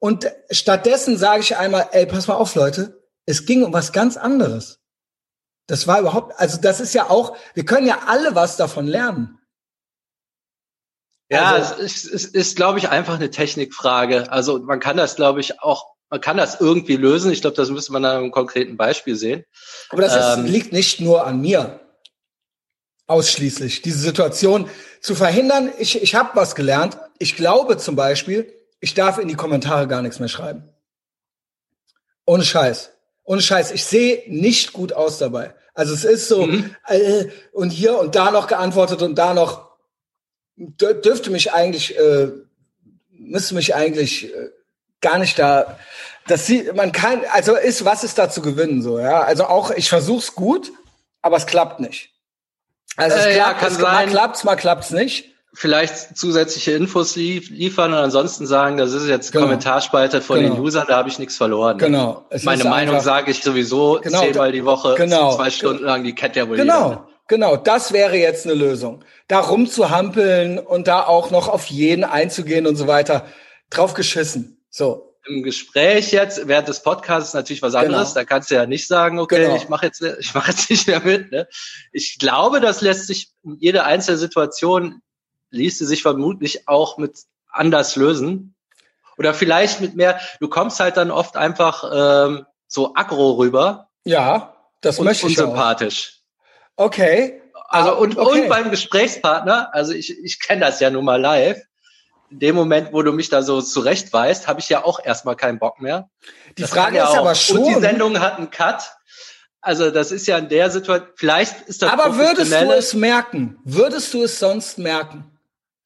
Und 0.00 0.32
stattdessen 0.50 1.18
sage 1.18 1.40
ich 1.40 1.58
einmal, 1.58 1.88
ey, 1.92 2.06
pass 2.06 2.26
mal 2.26 2.36
auf, 2.36 2.54
Leute, 2.54 3.03
es 3.26 3.46
ging 3.46 3.64
um 3.64 3.72
was 3.72 3.92
ganz 3.92 4.16
anderes. 4.16 4.80
Das 5.66 5.86
war 5.86 6.00
überhaupt, 6.00 6.38
also 6.38 6.60
das 6.60 6.80
ist 6.80 6.94
ja 6.94 7.08
auch, 7.08 7.36
wir 7.54 7.64
können 7.64 7.86
ja 7.86 8.02
alle 8.06 8.34
was 8.34 8.56
davon 8.56 8.86
lernen. 8.86 9.38
Ja, 11.30 11.52
also, 11.52 11.74
es 11.80 12.04
ist, 12.04 12.12
es 12.12 12.24
ist 12.26 12.56
glaube 12.56 12.78
ich, 12.78 12.90
einfach 12.90 13.14
eine 13.14 13.30
Technikfrage. 13.30 14.30
Also 14.30 14.60
man 14.60 14.78
kann 14.78 14.96
das, 14.96 15.16
glaube 15.16 15.40
ich, 15.40 15.60
auch 15.60 15.94
man 16.10 16.20
kann 16.20 16.36
das 16.36 16.60
irgendwie 16.60 16.96
lösen. 16.96 17.32
Ich 17.32 17.40
glaube, 17.40 17.56
das 17.56 17.70
müsste 17.70 17.92
man 17.92 18.04
an 18.04 18.16
einem 18.18 18.30
konkreten 18.30 18.76
Beispiel 18.76 19.16
sehen. 19.16 19.44
Aber 19.88 20.02
das 20.02 20.36
ähm, 20.38 20.44
ist, 20.44 20.52
liegt 20.52 20.72
nicht 20.72 21.00
nur 21.00 21.26
an 21.26 21.40
mir. 21.40 21.80
Ausschließlich. 23.06 23.82
Diese 23.82 23.98
Situation 23.98 24.70
zu 25.00 25.14
verhindern. 25.14 25.72
Ich, 25.78 26.00
ich 26.00 26.14
habe 26.14 26.30
was 26.34 26.54
gelernt. 26.54 26.98
Ich 27.18 27.34
glaube 27.34 27.78
zum 27.78 27.96
Beispiel, 27.96 28.52
ich 28.80 28.94
darf 28.94 29.18
in 29.18 29.28
die 29.28 29.34
Kommentare 29.34 29.88
gar 29.88 30.02
nichts 30.02 30.20
mehr 30.20 30.28
schreiben. 30.28 30.68
Ohne 32.26 32.44
Scheiß. 32.44 32.93
Ohne 33.24 33.40
Scheiß. 33.40 33.72
Ich 33.72 33.84
sehe 33.84 34.22
nicht 34.26 34.72
gut 34.72 34.92
aus 34.92 35.18
dabei. 35.18 35.54
Also 35.74 35.92
es 35.92 36.04
ist 36.04 36.28
so, 36.28 36.46
mhm. 36.46 36.74
äh, 36.86 37.24
und 37.52 37.70
hier 37.70 37.98
und 37.98 38.14
da 38.14 38.30
noch 38.30 38.46
geantwortet 38.46 39.02
und 39.02 39.16
da 39.16 39.34
noch, 39.34 39.70
dürfte 40.56 41.30
mich 41.30 41.52
eigentlich, 41.52 41.98
äh, 41.98 42.28
müsste 43.10 43.54
mich 43.54 43.74
eigentlich 43.74 44.32
äh, 44.32 44.50
gar 45.00 45.18
nicht 45.18 45.38
da. 45.38 45.78
Das 46.28 46.46
sieht, 46.46 46.74
man 46.76 46.92
kann, 46.92 47.22
also 47.32 47.56
ist, 47.56 47.84
was 47.84 48.04
ist 48.04 48.18
da 48.18 48.30
zu 48.30 48.40
gewinnen, 48.40 48.82
so, 48.82 49.00
ja. 49.00 49.22
Also 49.22 49.44
auch, 49.46 49.72
ich 49.72 49.88
versuch's 49.88 50.34
gut, 50.34 50.70
aber 51.22 51.36
es 51.36 51.46
klappt 51.46 51.80
nicht. 51.80 52.10
Also 52.96 53.16
es 53.16 53.26
äh, 53.26 53.34
klappt, 53.34 53.52
ja, 53.52 53.54
kann 53.54 53.72
es, 53.72 53.78
sein. 53.78 53.82
mal 53.82 54.06
klappt's, 54.06 54.44
mal 54.44 54.56
klappt's 54.56 54.90
nicht. 54.90 55.33
Vielleicht 55.54 56.16
zusätzliche 56.16 56.72
Infos 56.72 57.16
lief, 57.16 57.48
liefern 57.50 57.92
und 57.92 57.98
ansonsten 57.98 58.46
sagen, 58.46 58.76
das 58.76 58.92
ist 58.92 59.08
jetzt 59.08 59.32
genau. 59.32 59.44
Kommentarspalte 59.44 60.20
von 60.20 60.40
genau. 60.40 60.54
den 60.54 60.62
Usern, 60.62 60.84
da 60.88 60.96
habe 60.96 61.08
ich 61.08 61.18
nichts 61.18 61.36
verloren. 61.36 61.78
Genau. 61.78 62.26
Es 62.30 62.42
Meine 62.42 62.64
Meinung 62.64 63.00
sage 63.00 63.30
ich 63.30 63.42
sowieso 63.42 64.00
genau, 64.02 64.20
zehnmal 64.20 64.52
die 64.52 64.64
Woche, 64.64 64.94
genau. 64.96 65.34
zwei 65.36 65.50
Stunden 65.50 65.84
lang, 65.84 66.02
die 66.04 66.14
kennt 66.14 66.36
ja 66.36 66.48
wohl 66.48 66.56
Genau. 66.56 66.88
Jeder. 66.88 67.08
Genau, 67.26 67.56
das 67.56 67.92
wäre 67.92 68.16
jetzt 68.16 68.46
eine 68.46 68.54
Lösung. 68.54 69.02
Da 69.28 69.40
rumzuhampeln 69.40 70.58
und 70.58 70.88
da 70.88 71.04
auch 71.04 71.30
noch 71.30 71.48
auf 71.48 71.66
jeden 71.66 72.04
einzugehen 72.04 72.66
und 72.66 72.76
so 72.76 72.86
weiter. 72.86 73.24
Drauf 73.70 73.94
geschissen. 73.94 74.62
So 74.68 75.14
im 75.26 75.42
Gespräch 75.42 76.12
jetzt 76.12 76.46
während 76.48 76.68
des 76.68 76.82
Podcasts 76.82 77.34
natürlich 77.34 77.62
was 77.62 77.74
anderes. 77.74 78.08
Genau. 78.08 78.20
Da 78.20 78.24
kannst 78.24 78.50
du 78.50 78.56
ja 78.56 78.66
nicht 78.66 78.86
sagen, 78.86 79.18
okay, 79.18 79.44
genau. 79.44 79.56
ich 79.56 79.68
mache 79.68 79.86
jetzt, 79.86 80.02
ich 80.02 80.34
mache 80.34 80.50
jetzt 80.50 80.68
nicht 80.70 80.86
mehr 80.86 81.00
mit. 81.00 81.32
Ne? 81.32 81.48
Ich 81.92 82.18
glaube, 82.18 82.60
das 82.60 82.80
lässt 82.80 83.06
sich 83.06 83.30
jede 83.58 83.84
einzelne 83.84 84.18
Situation 84.18 85.00
ließe 85.54 85.86
sich 85.86 86.02
vermutlich 86.02 86.68
auch 86.68 86.98
mit 86.98 87.18
anders 87.50 87.96
lösen. 87.96 88.54
Oder 89.16 89.32
vielleicht 89.32 89.80
mit 89.80 89.94
mehr. 89.94 90.18
Du 90.40 90.48
kommst 90.48 90.80
halt 90.80 90.96
dann 90.96 91.10
oft 91.10 91.36
einfach 91.36 91.84
ähm, 91.92 92.46
so 92.66 92.94
aggro 92.94 93.32
rüber. 93.32 93.88
Ja, 94.04 94.56
das 94.80 94.98
und 94.98 95.04
möchte 95.06 95.26
ich 95.28 95.38
unsympathisch. 95.38 96.20
Auch. 96.76 96.86
Okay. 96.86 97.40
Also 97.68 97.90
ah, 97.90 97.92
und, 97.94 98.18
okay. 98.18 98.42
und 98.42 98.48
beim 98.48 98.70
Gesprächspartner, 98.70 99.70
also 99.72 99.92
ich, 99.92 100.18
ich 100.22 100.40
kenne 100.40 100.60
das 100.60 100.80
ja 100.80 100.90
nun 100.90 101.04
mal 101.04 101.20
live 101.20 101.62
in 102.34 102.40
dem 102.40 102.56
Moment, 102.56 102.92
wo 102.92 103.02
du 103.02 103.12
mich 103.12 103.28
da 103.28 103.42
so 103.42 103.62
zurechtweist, 103.62 104.48
habe 104.48 104.58
ich 104.58 104.68
ja 104.68 104.84
auch 104.84 104.98
erstmal 105.02 105.36
keinen 105.36 105.60
Bock 105.60 105.80
mehr. 105.80 106.08
Die 106.58 106.62
das 106.62 106.70
Frage 106.70 106.98
ist 106.98 107.04
auch, 107.04 107.18
aber 107.18 107.34
schon. 107.36 107.58
Und 107.58 107.68
die 107.68 107.80
Sendung 107.80 108.18
hat 108.18 108.38
einen 108.38 108.50
Cut. 108.50 108.92
Also 109.60 109.90
das 109.90 110.10
ist 110.10 110.26
ja 110.26 110.36
in 110.38 110.48
der 110.48 110.68
Situation, 110.70 111.08
vielleicht 111.14 111.68
ist 111.68 111.82
das 111.82 111.92
Aber 111.92 112.18
würdest 112.18 112.52
du 112.52 112.72
es 112.72 112.92
merken? 112.92 113.58
Würdest 113.64 114.12
du 114.12 114.24
es 114.24 114.38
sonst 114.38 114.78
merken? 114.78 115.33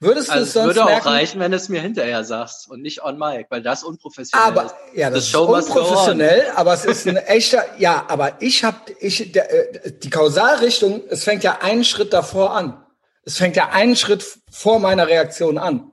Würdest 0.01 0.31
also 0.31 0.43
du 0.43 0.47
es 0.47 0.53
sonst 0.53 0.67
würde 0.67 0.85
merken? 0.85 1.01
auch 1.01 1.07
reichen, 1.07 1.41
wenn 1.41 1.51
du 1.51 1.57
es 1.57 1.69
mir 1.69 1.81
hinterher 1.81 2.23
sagst 2.23 2.71
und 2.71 2.83
nicht 2.83 3.03
on 3.03 3.19
mic, 3.19 3.47
weil 3.51 3.63
das 3.63 3.83
unprofessionell 3.83 4.47
aber, 4.47 4.67
ist. 4.67 4.75
Ja, 4.95 5.11
das, 5.11 5.31
das 5.33 5.43
ist 5.43 5.49
unprofessionell, 5.69 6.53
aber 6.55 6.73
es 6.73 6.85
ist 6.85 7.09
ein 7.09 7.17
echter, 7.27 7.65
ja, 7.79 8.05
aber 8.09 8.41
ich 8.41 8.63
habe, 8.63 8.79
ich, 9.01 9.33
der, 9.33 9.85
äh, 9.85 9.93
die 9.93 10.11
Kausalrichtung, 10.11 11.03
es 11.09 11.25
fängt 11.25 11.43
ja 11.43 11.59
einen 11.63 11.85
Schritt 11.85 12.13
davor 12.13 12.55
an. 12.55 12.85
Es 13.25 13.39
fängt 13.39 13.57
ja 13.57 13.71
einen 13.71 13.97
Schritt 13.97 14.25
vor 14.51 14.79
meiner 14.79 15.09
Reaktion 15.09 15.59
an. 15.59 15.91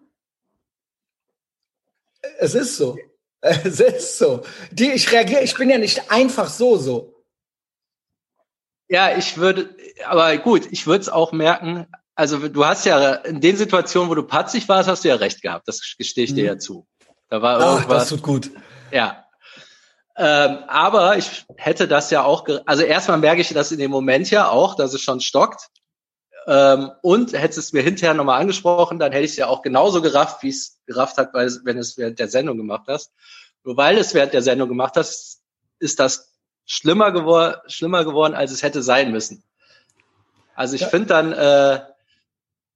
Es 2.39 2.53
ist 2.53 2.77
so. 2.77 2.97
Es 3.41 3.79
ist 3.79 4.17
so. 4.17 4.41
Die, 4.71 4.91
ich 4.91 5.11
reagiere, 5.11 5.43
ich 5.43 5.53
bin 5.53 5.69
ja 5.69 5.77
nicht 5.77 6.09
einfach 6.09 6.49
so 6.49 6.77
so. 6.77 7.23
Ja, 8.87 9.15
ich 9.15 9.37
würde, 9.37 9.75
aber 10.05 10.35
gut, 10.37 10.67
ich 10.71 10.87
würde 10.87 11.01
es 11.01 11.09
auch 11.09 11.31
merken. 11.31 11.85
Also 12.15 12.47
du 12.47 12.65
hast 12.65 12.85
ja 12.85 13.15
in 13.15 13.41
den 13.41 13.57
Situationen, 13.57 14.09
wo 14.09 14.15
du 14.15 14.23
patzig 14.23 14.67
warst, 14.69 14.87
hast 14.87 15.03
du 15.03 15.09
ja 15.09 15.15
recht 15.15 15.41
gehabt. 15.41 15.67
Das 15.67 15.81
gestehe 15.97 16.23
ich 16.23 16.33
dir 16.33 16.43
mhm. 16.43 16.47
ja 16.47 16.57
zu. 16.57 16.87
Da 17.29 17.41
war 17.41 17.59
irgendwas. 17.59 17.85
Ach, 17.85 17.89
das 17.89 18.09
tut 18.09 18.23
gut. 18.23 18.51
Ja. 18.91 19.25
Ähm, 20.17 20.59
aber 20.67 21.17
ich 21.17 21.45
hätte 21.57 21.89
das 21.89 22.09
ja 22.09 22.23
auch, 22.23 22.47
also 22.65 22.83
erstmal 22.83 23.17
merke 23.17 23.41
ich 23.41 23.49
das 23.49 23.73
in 23.73 23.79
dem 23.79 23.91
Moment 23.91 24.31
ja 24.31 24.47
auch, 24.47 24.75
dass 24.75 24.93
es 24.93 25.01
schon 25.01 25.19
stockt. 25.19 25.67
Ähm, 26.47 26.91
und 27.01 27.33
hätte 27.33 27.59
es 27.59 27.73
mir 27.73 27.81
hinterher 27.81 28.13
nochmal 28.13 28.39
angesprochen, 28.39 28.99
dann 28.99 29.11
hätte 29.11 29.25
ich 29.25 29.31
es 29.31 29.37
ja 29.37 29.47
auch 29.47 29.61
genauso 29.61 30.01
gerafft, 30.01 30.43
wie 30.43 30.49
es 30.49 30.79
gerafft 30.85 31.17
hat, 31.17 31.33
weil, 31.33 31.51
wenn 31.63 31.77
es 31.77 31.97
während 31.97 32.19
der 32.19 32.27
Sendung 32.27 32.57
gemacht 32.57 32.85
hast. 32.87 33.11
Nur 33.63 33.77
weil 33.77 33.97
es 33.97 34.13
während 34.13 34.33
der 34.33 34.43
Sendung 34.43 34.69
gemacht 34.69 34.93
hast, 34.95 35.41
ist 35.79 35.99
das 35.99 36.31
schlimmer, 36.65 37.11
gewor 37.11 37.63
schlimmer 37.67 38.05
geworden, 38.05 38.35
als 38.35 38.51
es 38.51 38.63
hätte 38.63 38.83
sein 38.83 39.11
müssen. 39.11 39.43
Also 40.55 40.75
ich 40.75 40.81
ja. 40.81 40.87
finde 40.87 41.07
dann, 41.07 41.33
äh, 41.33 41.81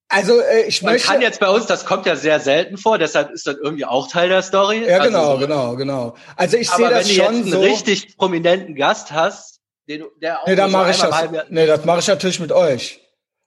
also 0.09 0.41
äh, 0.41 0.63
ich 0.63 0.81
Man 0.81 0.93
möchte. 0.93 1.07
kann 1.07 1.21
jetzt 1.21 1.39
bei 1.39 1.49
uns, 1.49 1.67
das 1.67 1.85
kommt 1.85 2.07
ja 2.07 2.15
sehr 2.15 2.39
selten 2.39 2.77
vor, 2.77 2.97
deshalb 2.97 3.29
ist 3.29 3.45
das 3.45 3.57
irgendwie 3.61 3.85
auch 3.85 4.07
Teil 4.07 4.27
der 4.29 4.41
Story. 4.41 4.83
Ja, 4.87 5.03
genau, 5.05 5.33
also, 5.33 5.37
genau, 5.39 5.75
genau. 5.75 6.15
Also 6.35 6.57
ich 6.57 6.69
sehe 6.69 6.89
das 6.89 7.09
schon 7.11 7.27
wenn 7.27 7.43
du 7.43 7.47
jetzt 7.47 7.53
einen 7.53 7.63
richtig 7.63 8.17
prominenten 8.17 8.75
Gast 8.75 9.11
hast, 9.11 9.59
den, 9.87 10.05
der 10.19 10.41
auch 10.41 10.47
nee, 10.47 10.55
dann 10.55 10.71
mache 10.71 10.91
ich 10.91 10.97
das. 10.97 11.15
Nee, 11.49 11.67
das 11.67 11.85
mache 11.85 11.99
ich 11.99 12.07
natürlich 12.07 12.39
mit 12.39 12.51
euch. 12.51 12.99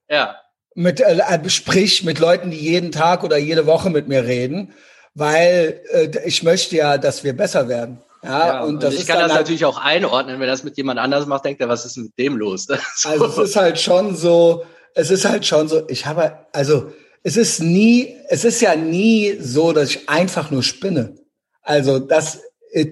Ja. 0.09 0.37
Mit 0.75 1.01
äh, 1.01 1.19
äh, 1.19 1.51
sprich 1.51 2.05
mit 2.05 2.21
Leuten, 2.21 2.53
die 2.53 2.59
jeden 2.59 2.93
Tag 2.93 3.25
oder 3.25 3.39
jede 3.39 3.67
Woche 3.67 3.91
mit 3.91 4.07
mir 4.07 4.25
reden, 4.25 4.73
weil 5.15 5.83
äh, 5.91 6.11
ich 6.25 6.45
möchte 6.45 6.77
ja, 6.77 6.97
dass 6.97 7.25
wir 7.25 7.37
besser 7.37 7.69
werden. 7.69 8.01
Ja, 8.23 8.47
ja 8.47 8.63
und, 8.63 8.83
das 8.83 8.95
und 8.95 9.01
ich 9.01 9.07
kann 9.09 9.19
das 9.19 9.33
halt, 9.33 9.41
natürlich 9.41 9.65
auch 9.65 9.79
einordnen, 9.79 10.39
wenn 10.39 10.47
das 10.47 10.63
mit 10.63 10.77
jemand 10.77 11.01
anders 11.01 11.27
macht, 11.27 11.45
denkt 11.45 11.61
er, 11.61 11.69
was 11.69 11.85
ist 11.85 11.97
mit 11.97 12.17
dem 12.19 12.37
los? 12.37 12.69
so. 12.95 13.09
Also 13.09 13.27
es 13.27 13.39
ist 13.51 13.57
halt 13.57 13.81
schon 13.81 14.15
so, 14.15 14.65
es 14.95 15.11
ist 15.11 15.25
halt 15.25 15.47
schon 15.47 15.69
so, 15.69 15.89
ich 15.89 16.07
habe, 16.07 16.47
also 16.53 16.93
es 17.23 17.37
ist 17.37 17.61
nie, 17.61 18.17
es 18.29 18.45
ist 18.45 18.61
ja 18.61 18.75
nie 18.75 19.37
so, 19.41 19.73
dass 19.73 19.91
ich 19.91 20.09
einfach 20.09 20.51
nur 20.51 20.63
spinne. 20.63 21.17
Also 21.63 21.99
das, 21.99 22.41
äh, 22.73 22.87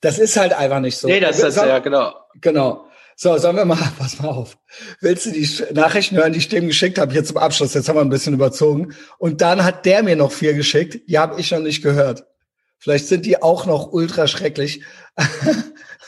das 0.00 0.18
ist 0.18 0.36
halt 0.36 0.52
einfach 0.52 0.80
nicht 0.80 0.96
so. 0.96 1.08
Nee, 1.08 1.20
das 1.20 1.40
ist 1.40 1.56
ja, 1.56 1.78
genau. 1.78 2.14
Genau. 2.40 2.86
So, 3.16 3.36
sollen 3.36 3.56
wir 3.56 3.66
mal, 3.66 3.76
pass 3.98 4.18
mal 4.18 4.28
auf. 4.28 4.56
Willst 5.00 5.26
du 5.26 5.30
die 5.30 5.48
Nachrichten 5.74 6.16
hören, 6.16 6.32
die 6.32 6.38
ich 6.38 6.48
dem 6.48 6.68
geschickt 6.68 6.98
habe, 6.98 7.12
hier 7.12 7.24
zum 7.24 7.36
Abschluss? 7.36 7.74
Jetzt 7.74 7.88
haben 7.88 7.96
wir 7.96 8.00
ein 8.00 8.08
bisschen 8.08 8.32
überzogen. 8.32 8.94
Und 9.18 9.42
dann 9.42 9.62
hat 9.62 9.84
der 9.84 10.02
mir 10.02 10.16
noch 10.16 10.32
vier 10.32 10.54
geschickt, 10.54 11.08
die 11.08 11.18
habe 11.18 11.38
ich 11.38 11.50
noch 11.50 11.60
nicht 11.60 11.82
gehört. 11.82 12.24
Vielleicht 12.80 13.08
sind 13.08 13.26
die 13.26 13.42
auch 13.42 13.66
noch 13.66 13.92
ultra 13.92 14.26
schrecklich. 14.26 14.82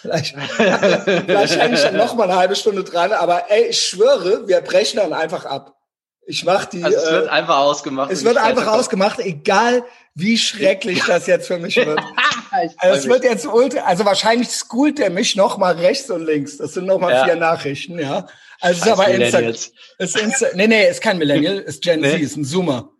vielleicht, 0.00 0.34
vielleicht 0.36 1.60
hänge 1.60 1.74
ich 1.74 1.82
dann 1.82 1.96
noch 1.96 2.14
mal 2.14 2.24
eine 2.24 2.36
halbe 2.36 2.56
Stunde 2.56 2.82
dran, 2.82 3.12
aber 3.12 3.50
ey, 3.50 3.66
ich 3.66 3.80
schwöre, 3.80 4.48
wir 4.48 4.60
brechen 4.62 4.96
dann 4.96 5.12
einfach 5.12 5.44
ab. 5.44 5.76
Ich 6.24 6.44
mach 6.44 6.64
die. 6.66 6.82
Also 6.82 6.96
es 6.96 7.10
wird 7.10 7.26
äh, 7.26 7.30
einfach 7.30 7.58
ausgemacht. 7.58 8.10
Es 8.10 8.24
wird 8.24 8.36
einfach 8.36 8.68
ausgemacht, 8.68 9.18
egal 9.18 9.84
wie 10.14 10.38
schrecklich 10.38 11.02
das 11.04 11.26
jetzt 11.26 11.48
für 11.48 11.58
mich 11.58 11.76
wird. 11.76 12.00
also 12.78 12.98
es 12.98 13.06
wird 13.06 13.24
jetzt 13.24 13.46
ultra, 13.46 13.82
also 13.82 14.04
wahrscheinlich 14.04 14.48
schoolt 14.50 14.98
der 14.98 15.10
mich 15.10 15.36
noch 15.36 15.58
mal 15.58 15.74
rechts 15.74 16.10
und 16.10 16.24
links. 16.24 16.58
Das 16.58 16.74
sind 16.74 16.86
noch 16.86 16.98
mal 16.98 17.12
ja. 17.12 17.24
vier 17.24 17.36
Nachrichten, 17.36 17.98
ja. 17.98 18.26
Also 18.60 18.80
es 18.80 18.86
ist 18.86 18.92
aber 18.92 19.08
Insta, 19.08 19.38
ist 19.40 20.16
Insta, 20.16 20.46
nee, 20.54 20.68
nee, 20.68 20.88
ist 20.88 21.02
kein 21.02 21.18
Millennial, 21.18 21.58
ist 21.58 21.82
Gen 21.82 22.00
nee. 22.00 22.12
Z, 22.12 22.20
ist 22.20 22.36
ein 22.36 22.44
Zoomer. 22.44 22.92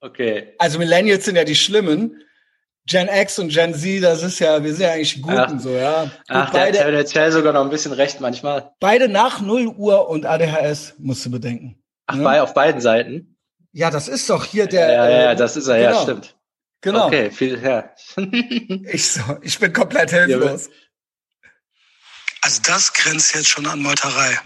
Okay. 0.00 0.54
Also 0.58 0.78
Millennials 0.78 1.24
sind 1.24 1.34
ja 1.34 1.44
die 1.44 1.56
Schlimmen. 1.56 2.22
Gen 2.88 3.08
X 3.08 3.38
und 3.38 3.50
Gen 3.50 3.74
Z, 3.74 4.02
das 4.02 4.22
ist 4.22 4.38
ja, 4.38 4.62
wir 4.64 4.72
sind 4.72 4.82
ja 4.82 4.92
eigentlich 4.92 5.20
Guten, 5.20 5.36
Ach. 5.36 5.60
so, 5.60 5.76
ja. 5.76 6.10
Ach, 6.28 6.50
beide, 6.50 6.90
der, 6.90 7.04
Zell 7.04 7.30
sogar 7.30 7.52
noch 7.52 7.60
ein 7.62 7.68
bisschen 7.68 7.92
recht 7.92 8.20
manchmal. 8.20 8.72
Beide 8.80 9.08
nach 9.08 9.42
0 9.42 9.66
Uhr 9.66 10.08
und 10.08 10.24
ADHS, 10.24 10.94
musst 10.98 11.26
du 11.26 11.30
bedenken. 11.30 11.78
Ach, 12.06 12.16
ja? 12.16 12.22
bei, 12.22 12.42
auf 12.42 12.54
beiden 12.54 12.80
Seiten? 12.80 13.36
Ja, 13.72 13.90
das 13.90 14.08
ist 14.08 14.30
doch 14.30 14.46
hier 14.46 14.66
der. 14.66 14.90
Ja, 14.90 15.10
ja, 15.10 15.22
ja 15.22 15.34
das 15.34 15.56
ist 15.56 15.68
er, 15.68 15.76
genau. 15.76 15.90
ja, 15.90 16.02
stimmt. 16.02 16.36
Genau. 16.80 17.06
Okay, 17.06 17.30
viel 17.30 17.60
her. 17.60 17.94
ich 18.16 19.06
so, 19.06 19.20
ich 19.42 19.58
bin 19.58 19.72
komplett 19.72 20.10
hilflos. 20.10 20.70
Also 22.40 22.62
das 22.62 22.92
grenzt 22.94 23.34
jetzt 23.34 23.48
schon 23.48 23.66
an 23.66 23.82
Meuterei. 23.82 24.38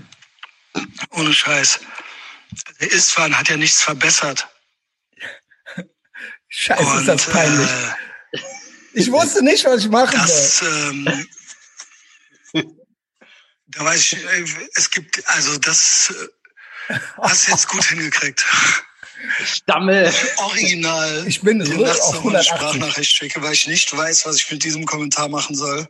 Ohne 1.16 1.32
Scheiß. 1.32 1.78
Der 2.80 2.90
Istvan 2.90 3.38
hat 3.38 3.48
ja 3.48 3.56
nichts 3.56 3.82
verbessert. 3.82 4.48
Scheiße, 6.48 6.82
Und, 6.82 6.98
ist 7.00 7.08
das 7.08 7.26
peinlich. 7.26 7.70
Äh, 7.70 8.11
ich 8.94 9.10
wusste 9.10 9.44
nicht, 9.44 9.64
was 9.64 9.80
ich 9.80 9.88
machen 9.88 10.18
das, 10.18 10.58
soll. 10.58 10.68
Ähm, 10.90 11.28
da 13.68 13.84
weiß 13.84 14.00
ich, 14.00 14.14
äh, 14.14 14.44
es 14.74 14.90
gibt, 14.90 15.26
also 15.28 15.56
das 15.58 16.12
äh, 16.88 16.98
hast 17.20 17.46
du 17.46 17.52
jetzt 17.52 17.68
gut 17.68 17.84
hingekriegt. 17.84 18.44
Stammel. 19.44 20.12
Original. 20.36 21.24
Ich 21.26 21.42
bin 21.42 21.64
so 21.64 21.84
auf 21.84 22.18
180. 22.18 22.48
Sprachnachricht 22.48 23.12
schicke, 23.12 23.42
weil 23.42 23.52
ich 23.52 23.66
nicht 23.66 23.96
weiß, 23.96 24.26
was 24.26 24.36
ich 24.36 24.50
mit 24.50 24.64
diesem 24.64 24.84
Kommentar 24.84 25.28
machen 25.28 25.54
soll. 25.54 25.88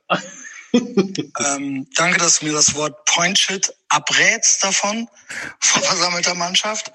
ähm, 0.72 1.86
danke, 1.94 2.18
dass 2.18 2.38
du 2.38 2.46
mir 2.46 2.52
das 2.52 2.74
Wort 2.74 3.04
Pointshit 3.06 3.74
abrätst 3.88 4.62
davon 4.62 5.08
vor 5.60 5.82
versammelter 5.82 6.34
Mannschaft. 6.34 6.92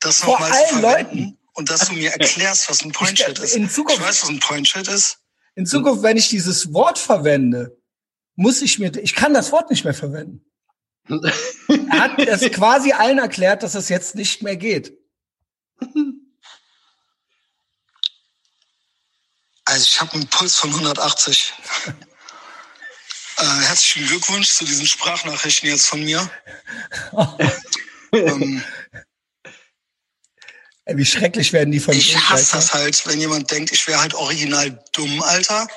Das 0.00 0.22
nochmal 0.22 0.50
zu 0.52 0.78
verwenden. 0.80 0.82
Leuten. 0.82 1.38
Und 1.52 1.70
dass 1.70 1.88
du 1.88 1.92
mir 1.92 2.10
erklärst, 2.10 2.68
was 2.68 2.82
ein 2.82 2.92
Pointshit 2.92 3.38
ist. 3.38 3.54
In 3.54 3.70
Zukunft, 3.70 4.00
ich 4.00 4.06
weiß, 4.06 4.22
was 4.22 4.28
ein 4.28 4.40
Pointshit 4.40 4.88
ist. 4.88 5.18
In 5.54 5.66
Zukunft, 5.66 6.02
wenn 6.02 6.16
ich 6.16 6.28
dieses 6.28 6.72
Wort 6.72 6.98
verwende, 6.98 7.76
muss 8.36 8.62
ich 8.62 8.78
mir, 8.78 8.94
ich 8.96 9.14
kann 9.14 9.34
das 9.34 9.52
Wort 9.52 9.70
nicht 9.70 9.84
mehr 9.84 9.94
verwenden. 9.94 10.44
er 11.08 12.00
hat 12.00 12.18
es 12.18 12.40
quasi 12.52 12.92
allen 12.92 13.18
erklärt, 13.18 13.62
dass 13.62 13.74
es 13.74 13.88
jetzt 13.88 14.14
nicht 14.14 14.42
mehr 14.42 14.56
geht. 14.56 14.98
Also 19.66 19.86
ich 19.86 20.00
habe 20.00 20.12
einen 20.12 20.26
Puls 20.28 20.56
von 20.56 20.70
180. 20.70 21.54
äh, 23.38 23.44
herzlichen 23.44 24.06
Glückwunsch 24.06 24.48
zu 24.48 24.64
diesen 24.64 24.86
Sprachnachrichten 24.86 25.68
jetzt 25.68 25.86
von 25.86 26.02
mir. 26.02 26.30
ähm, 28.12 28.62
wie 30.86 31.04
schrecklich 31.04 31.52
werden 31.52 31.70
die 31.72 31.80
von 31.80 31.94
Ich 31.94 32.16
hasse 32.16 32.56
das 32.56 32.74
halt, 32.74 33.06
wenn 33.06 33.18
jemand 33.18 33.50
denkt, 33.50 33.72
ich 33.72 33.86
wäre 33.86 34.00
halt 34.00 34.14
original 34.14 34.78
dumm, 34.92 35.22
Alter. 35.22 35.66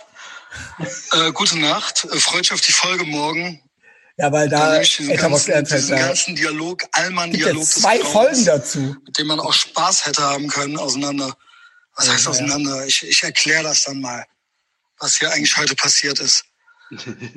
Äh, 1.11 1.31
gute 1.33 1.59
Nacht, 1.59 2.07
äh, 2.11 2.19
freut 2.19 2.41
euch 2.41 2.53
auf 2.53 2.61
die 2.61 2.71
Folge 2.71 3.03
morgen. 3.03 3.61
Ja, 4.17 4.31
weil 4.31 4.49
da 4.49 4.79
diesen, 4.79 5.15
ganzen, 5.15 5.63
diesen 5.63 5.95
ganzen 5.95 6.35
Dialog, 6.35 6.83
Allmann-Dialog 6.93 7.63
zwei 7.63 7.99
Traums, 7.99 8.11
Folgen 8.11 8.45
dazu, 8.45 8.95
mit 9.05 9.17
dem 9.19 9.27
man 9.27 9.39
auch 9.39 9.53
Spaß 9.53 10.07
hätte 10.07 10.23
haben 10.23 10.47
können, 10.47 10.77
auseinander. 10.77 11.37
Was 11.95 12.09
heißt 12.09 12.25
ja, 12.25 12.31
auseinander? 12.31 12.87
Ich, 12.87 13.07
ich 13.07 13.21
erkläre 13.21 13.63
das 13.63 13.83
dann 13.83 14.01
mal, 14.01 14.25
was 14.97 15.17
hier 15.17 15.31
eigentlich 15.31 15.55
heute 15.57 15.75
passiert 15.75 16.19
ist. 16.19 16.45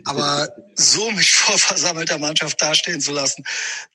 Aber 0.06 0.48
so 0.76 1.10
mich 1.10 1.32
vor 1.32 1.58
versammelter 1.58 2.18
Mannschaft 2.18 2.60
dastehen 2.62 3.00
zu 3.00 3.12
lassen, 3.12 3.44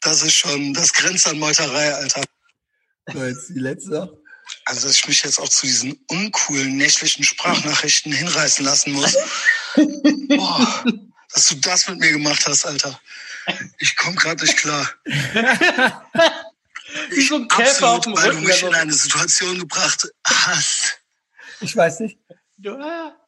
das 0.01 0.21
ist 0.21 0.35
schon, 0.35 0.73
das 0.75 0.93
grenzt 0.93 1.27
an 1.27 1.39
Meuterei, 1.39 1.91
Alter. 1.95 2.21
So, 3.11 3.23
jetzt 3.23 3.49
die 3.49 3.59
letzte. 3.59 4.21
Also, 4.65 4.87
dass 4.87 4.97
ich 4.97 5.07
mich 5.07 5.23
jetzt 5.23 5.39
auch 5.39 5.49
zu 5.49 5.65
diesen 5.65 5.99
uncoolen 6.07 6.77
nächtlichen 6.77 7.23
Sprachnachrichten 7.23 8.11
hinreißen 8.11 8.65
lassen 8.65 8.93
muss. 8.93 9.15
Boah, 9.75 10.85
dass 11.33 11.47
du 11.47 11.55
das 11.55 11.87
mit 11.87 11.99
mir 11.99 12.11
gemacht 12.11 12.45
hast, 12.47 12.65
Alter. 12.65 12.99
Ich 13.79 13.95
komme 13.95 14.15
gerade 14.15 14.43
nicht 14.43 14.57
klar. 14.57 14.89
Wie 17.09 17.21
so 17.21 17.35
ein 17.35 17.47
Käfer 17.47 17.89
auf 17.89 18.01
dem 18.01 18.13
Rücken. 18.13 18.27
Weil 18.27 18.35
du 18.35 18.47
mich 18.47 18.63
in 18.63 18.73
eine 18.73 18.93
Situation 18.93 19.59
gebracht 19.59 20.07
hast. 20.23 20.99
Ich 21.61 21.75
weiß 21.75 21.99
nicht. 22.01 22.17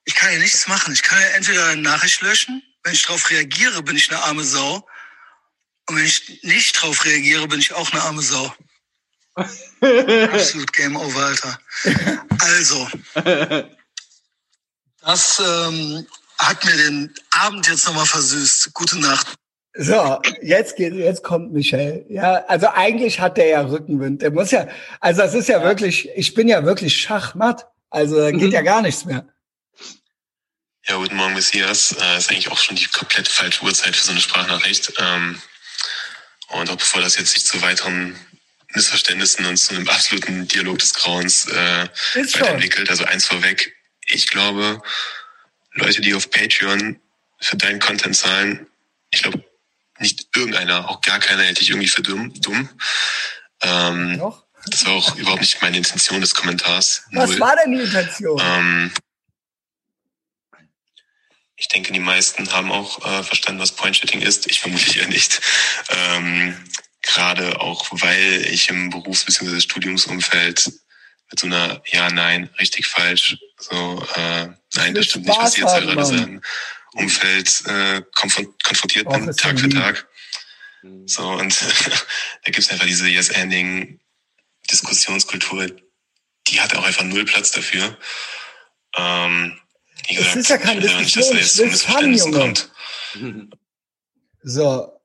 Ich 0.06 0.16
kann 0.16 0.34
ja 0.34 0.40
nichts 0.40 0.68
machen. 0.68 0.94
Ich 0.94 1.04
kann 1.04 1.20
ja 1.22 1.28
entweder 1.30 1.68
eine 1.68 1.82
Nachricht 1.82 2.22
löschen. 2.22 2.64
Wenn 2.84 2.94
ich 2.94 3.04
darauf 3.04 3.30
reagiere, 3.30 3.84
bin 3.84 3.98
ich 3.98 4.10
eine 4.10 4.24
arme 4.24 4.44
Sau. 4.44 4.88
Und 5.90 5.98
wenn 5.98 6.06
ich 6.06 6.44
nicht 6.44 6.78
darauf 6.78 7.04
reagiere, 7.06 7.48
bin 7.48 7.60
ich 7.60 7.74
auch 7.74 7.92
eine 7.92 8.02
arme 8.02 8.22
Sau. 8.22 8.54
Absolut 9.38 10.74
Game 10.74 10.96
Over, 10.96 11.26
Alter. 11.26 11.60
Also, 12.40 12.88
das 15.02 15.40
ähm, 15.40 16.08
hat 16.40 16.66
mir 16.66 16.76
den 16.76 17.14
Abend 17.32 17.68
jetzt 17.68 17.86
nochmal 17.86 18.06
versüßt. 18.06 18.74
Gute 18.74 19.00
Nacht. 19.00 19.36
So, 19.80 20.20
jetzt 20.42 20.76
geht, 20.76 20.94
jetzt 20.94 21.24
kommt 21.24 21.54
Michel. 21.54 22.04
Ja, 22.10 22.44
also 22.48 22.68
eigentlich 22.70 23.20
hat 23.20 23.38
der 23.38 23.48
ja 23.48 23.62
Rückenwind. 23.62 24.24
Der 24.24 24.32
muss 24.32 24.50
ja, 24.50 24.68
also 25.00 25.22
das 25.22 25.36
ist 25.36 25.50
ja, 25.50 25.60
ja. 25.60 25.64
wirklich, 25.64 26.10
ich 26.16 26.34
bin 26.34 26.48
ja 26.48 26.66
wirklich 26.66 27.00
Schachmatt. 27.00 27.68
Also 27.92 28.18
da 28.18 28.32
geht 28.32 28.42
mhm. 28.42 28.52
ja 28.52 28.62
gar 28.64 28.82
nichts 28.82 29.06
mehr. 29.06 29.28
Ja, 30.88 30.96
guten 30.96 31.16
Morgen, 31.16 31.36
Messias. 31.36 31.92
Äh, 31.92 32.18
ist 32.18 32.32
eigentlich 32.32 32.50
auch 32.50 32.58
schon 32.58 32.76
die 32.76 32.86
komplett 32.86 33.28
falsche 33.28 33.64
Uhrzeit 33.64 33.96
für 33.96 34.04
so 34.04 34.12
eine 34.12 34.22
Sprachnachricht. 34.22 34.94
Ähm, 34.98 35.40
und 36.50 36.70
auch 36.72 36.78
bevor 36.78 37.02
das 37.02 37.18
jetzt 37.18 37.34
sich 37.34 37.46
zu 37.46 37.62
weiteren 37.62 38.16
Missverständnissen 38.74 39.46
und 39.46 39.58
zu 39.58 39.74
einem 39.74 39.88
absoluten 39.88 40.48
Dialog 40.48 40.80
des 40.80 40.94
Grauens 40.94 41.48
äh, 41.48 41.88
weiterentwickelt. 42.16 42.90
Also 42.90 43.06
eins 43.06 43.26
vorweg, 43.26 43.76
ich 44.08 44.28
glaube, 44.28 44.82
Leute, 45.74 46.02
die 46.02 46.14
auf 46.14 46.30
Patreon 46.30 47.00
für 47.40 47.58
deinen 47.58 47.80
Content 47.80 48.16
zahlen, 48.16 48.68
ich 49.12 49.22
glaube, 49.22 49.44
nicht 50.00 50.28
irgendeiner, 50.36 50.90
auch 50.90 51.02
gar 51.02 51.20
keiner 51.20 51.44
hätte 51.44 51.62
ich 51.62 51.70
irgendwie 51.70 51.88
für 51.88 52.02
dumm. 52.02 52.34
dumm. 52.42 52.70
Ähm, 53.62 54.18
Noch? 54.18 54.46
Das 54.68 54.86
war 54.86 54.94
auch 54.94 55.16
überhaupt 55.16 55.42
nicht 55.42 55.62
meine 55.62 55.78
Intention 55.78 56.22
des 56.22 56.36
Kommentars. 56.36 57.04
Was 57.12 57.30
Null. 57.32 57.40
war 57.40 57.56
denn 57.56 57.72
die 57.72 57.84
Intention? 57.84 58.42
Ähm, 58.44 58.92
ich 61.56 61.68
denke, 61.70 61.92
die 61.92 62.00
meisten 62.00 62.52
haben 62.52 62.72
auch 62.72 63.04
äh, 63.06 63.24
verstanden, 63.24 63.62
was 63.62 63.72
Point-Shitting 63.72 64.22
ist. 64.22 64.50
Ich 64.52 64.60
vermute 64.60 65.00
ja 65.00 65.08
nicht. 65.08 65.42
Ähm, 65.90 66.56
Gerade 67.08 67.62
auch, 67.62 67.86
weil 67.92 68.46
ich 68.52 68.70
im 68.70 68.90
Berufs- 68.90 69.24
bzw. 69.26 69.62
Studiumsumfeld 69.62 70.72
mit 71.30 71.40
so 71.40 71.48
einer 71.48 71.82
Ja, 71.88 72.10
Nein, 72.10 72.50
richtig, 72.60 72.88
falsch, 72.88 73.38
so 73.58 74.06
äh, 74.16 74.48
Nein, 74.76 74.94
das 74.94 75.06
stimmt 75.06 75.26
nicht, 75.26 75.40
was 75.40 75.54
Sie 75.54 75.62
jetzt 75.62 75.72
halt 75.72 75.86
gerade 75.86 76.06
sagen, 76.06 76.42
Umfeld 76.94 77.62
äh, 77.66 78.02
konfrontiert 78.16 79.10
bin, 79.10 79.36
Tag 79.36 79.60
für 79.60 79.70
Tag. 79.70 80.08
So, 81.06 81.28
und 81.30 81.56
da 82.44 82.52
gibt's 82.52 82.70
einfach 82.70 82.86
diese 82.86 83.08
Yes-Ending-Diskussionskultur, 83.10 85.72
die 86.48 86.62
hat 86.62 86.76
auch 86.76 86.84
einfach 86.84 87.04
null 87.04 87.26
Platz 87.26 87.52
dafür. 87.52 87.98
Ähm, 88.96 89.60
wie 90.08 90.16
gesagt, 90.16 90.36
es 90.36 90.42
ist 90.42 90.50
ja 90.50 90.58
kein 90.58 90.80
Diskussion, 90.80 91.38
das 91.38 91.58
ist 91.58 91.86
Fun, 91.86 92.14
Junge. 92.14 92.38
Kommt. 92.38 92.70
So, 94.44 94.97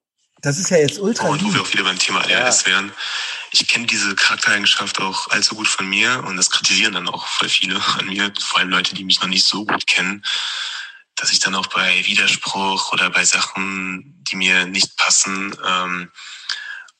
das 0.43 0.59
ist 0.59 0.71
ja 0.71 0.77
jetzt 0.77 0.99
ultra. 0.99 1.29
Und 1.29 1.43
wo 1.43 1.55
wir 1.55 1.63
auch 1.63 1.73
wieder 1.73 1.85
beim 1.85 1.99
Thema 1.99 2.21
ADHS 2.21 2.63
ja. 2.63 2.73
wären. 2.73 2.93
Ich 3.53 3.69
kenne 3.69 3.87
diese 3.87 4.15
Charaktereigenschaft 4.15 5.01
auch 5.01 5.29
allzu 5.29 5.55
gut 5.55 5.69
von 5.69 5.89
mir 5.89 6.25
und 6.27 6.37
das 6.37 6.51
kritisieren 6.51 6.95
dann 6.95 7.09
auch 7.09 7.27
voll 7.27 7.49
viele 7.49 7.81
an 7.99 8.07
mir, 8.07 8.33
vor 8.41 8.59
allem 8.59 8.71
Leute, 8.71 8.95
die 8.95 9.05
mich 9.05 9.21
noch 9.21 9.29
nicht 9.29 9.47
so 9.47 9.65
gut 9.65 9.87
kennen, 9.87 10.25
dass 11.15 11.33
ich 11.33 11.39
dann 11.39 11.55
auch 11.55 11.69
bei 11.69 12.05
Widerspruch 12.07 12.93
oder 12.93 13.11
bei 13.11 13.25
Sachen, 13.25 14.21
die 14.29 14.37
mir 14.37 14.67
nicht 14.67 14.97
passen, 14.97 15.57
ähm, 15.65 16.11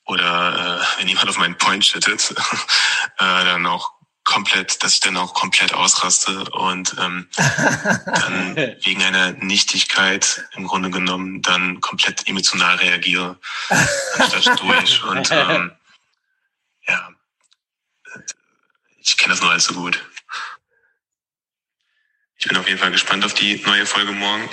oder 0.05 0.81
äh, 0.81 1.01
wenn 1.01 1.09
jemand 1.09 1.29
auf 1.29 1.39
meinen 1.39 1.57
Point 1.59 1.85
shittet, 1.85 2.31
äh, 3.19 3.45
dann 3.45 3.67
auch 3.67 3.92
komplett, 4.25 4.83
dass 4.83 4.95
ich 4.95 5.01
dann 5.01 5.17
auch 5.17 5.35
komplett 5.35 5.75
ausraste 5.75 6.45
und 6.51 6.95
ähm, 6.99 7.29
dann 7.37 8.57
wegen 8.83 9.03
einer 9.03 9.33
Nichtigkeit 9.33 10.45
im 10.53 10.67
Grunde 10.67 10.91
genommen 10.91 11.43
dann 11.43 11.81
komplett 11.81 12.29
emotional 12.29 12.77
reagiere, 12.77 13.39
anstatt 14.19 14.61
durch. 14.61 15.03
Und 15.13 15.31
ähm, 15.31 15.73
ja, 16.87 17.09
ich 18.99 19.17
kenne 19.17 19.35
das 19.35 19.43
nur 19.43 19.51
allzu 19.51 19.75
gut. 19.75 20.03
Ich 22.39 22.49
bin 22.49 22.57
auf 22.57 22.67
jeden 22.67 22.81
Fall 22.81 22.91
gespannt 22.91 23.25
auf 23.25 23.35
die 23.35 23.63
neue 23.67 23.87
Folge 23.87 24.11
morgen. 24.11 24.49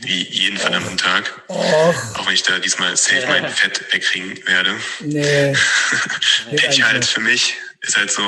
Wie 0.00 0.22
jeden 0.22 0.56
verdammten 0.56 0.96
Tag. 0.96 1.42
Och. 1.48 2.16
Auch 2.16 2.26
wenn 2.26 2.32
ich 2.32 2.42
da 2.42 2.58
diesmal 2.58 2.96
safe 2.96 3.26
mein 3.26 3.46
Fett 3.50 3.92
wegkriegen 3.92 4.46
werde. 4.46 4.74
Nee. 5.00 5.54
ich 6.50 6.82
halt 6.82 7.04
für 7.04 7.20
mich. 7.20 7.54
Ist 7.80 7.96
halt 7.96 8.10
so. 8.10 8.22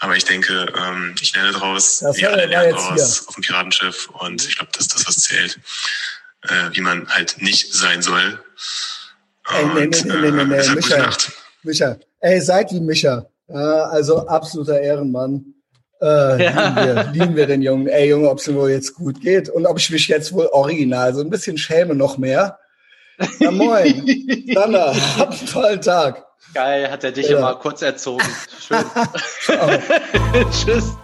Aber 0.00 0.16
ich 0.16 0.24
denke, 0.24 0.72
ähm, 0.76 1.14
ich 1.20 1.34
lerne 1.34 1.52
draus. 1.52 1.98
Das 2.00 2.16
wir 2.16 2.30
alle 2.30 2.46
lernen 2.46 2.76
hier. 2.94 3.04
auf 3.04 3.34
dem 3.34 3.42
Piratenschiff. 3.42 4.08
Und 4.08 4.46
ich 4.46 4.56
glaube, 4.56 4.72
das 4.72 4.82
ist 4.86 4.94
das, 4.94 5.06
was 5.06 5.16
zählt. 5.18 5.58
Äh, 6.42 6.70
wie 6.72 6.80
man 6.80 7.08
halt 7.08 7.36
nicht 7.40 7.72
sein 7.72 8.02
soll. 8.02 8.42
Ey, 9.48 9.64
nee, 9.66 9.86
nee, 9.86 10.02
nee, 10.04 10.30
nee, 10.30 10.44
nee, 10.44 10.68
Micha, 10.74 11.10
Micha. 11.62 11.96
Ey, 12.20 12.40
seid 12.40 12.72
wie 12.72 12.80
Micha. 12.80 13.26
Also 13.48 14.26
absoluter 14.26 14.80
Ehrenmann. 14.80 15.54
Äh, 16.00 16.44
ja. 16.44 16.68
lieben, 16.68 16.76
wir, 16.76 17.04
lieben 17.12 17.36
wir 17.36 17.46
den 17.46 17.62
Jungen. 17.62 17.86
Ey, 17.88 18.08
Junge, 18.08 18.30
ob 18.30 18.38
es 18.38 18.48
ihm 18.48 18.56
wohl 18.56 18.70
jetzt 18.70 18.94
gut 18.94 19.20
geht 19.20 19.48
und 19.48 19.66
ob 19.66 19.78
ich 19.78 19.90
mich 19.90 20.08
jetzt 20.08 20.32
wohl 20.32 20.46
original 20.46 21.14
so 21.14 21.20
ein 21.20 21.30
bisschen 21.30 21.58
schäme 21.58 21.94
noch 21.94 22.16
mehr. 22.16 22.58
Ja, 23.38 23.50
moin. 23.50 24.46
Sanna, 24.54 24.94
habt 25.18 25.38
einen 25.38 25.46
tollen 25.46 25.80
Tag. 25.82 26.24
Geil, 26.54 26.90
hat 26.90 27.04
er 27.04 27.12
dich 27.12 27.28
ja. 27.28 27.38
immer 27.38 27.54
kurz 27.54 27.82
erzogen. 27.82 28.26
Schön. 28.58 28.84
Tschüss. 30.50 30.96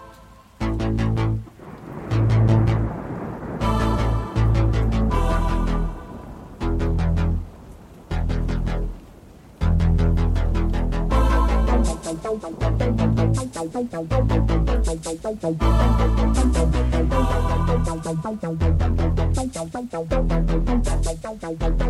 Thank 21.48 21.80
you. 21.80 21.85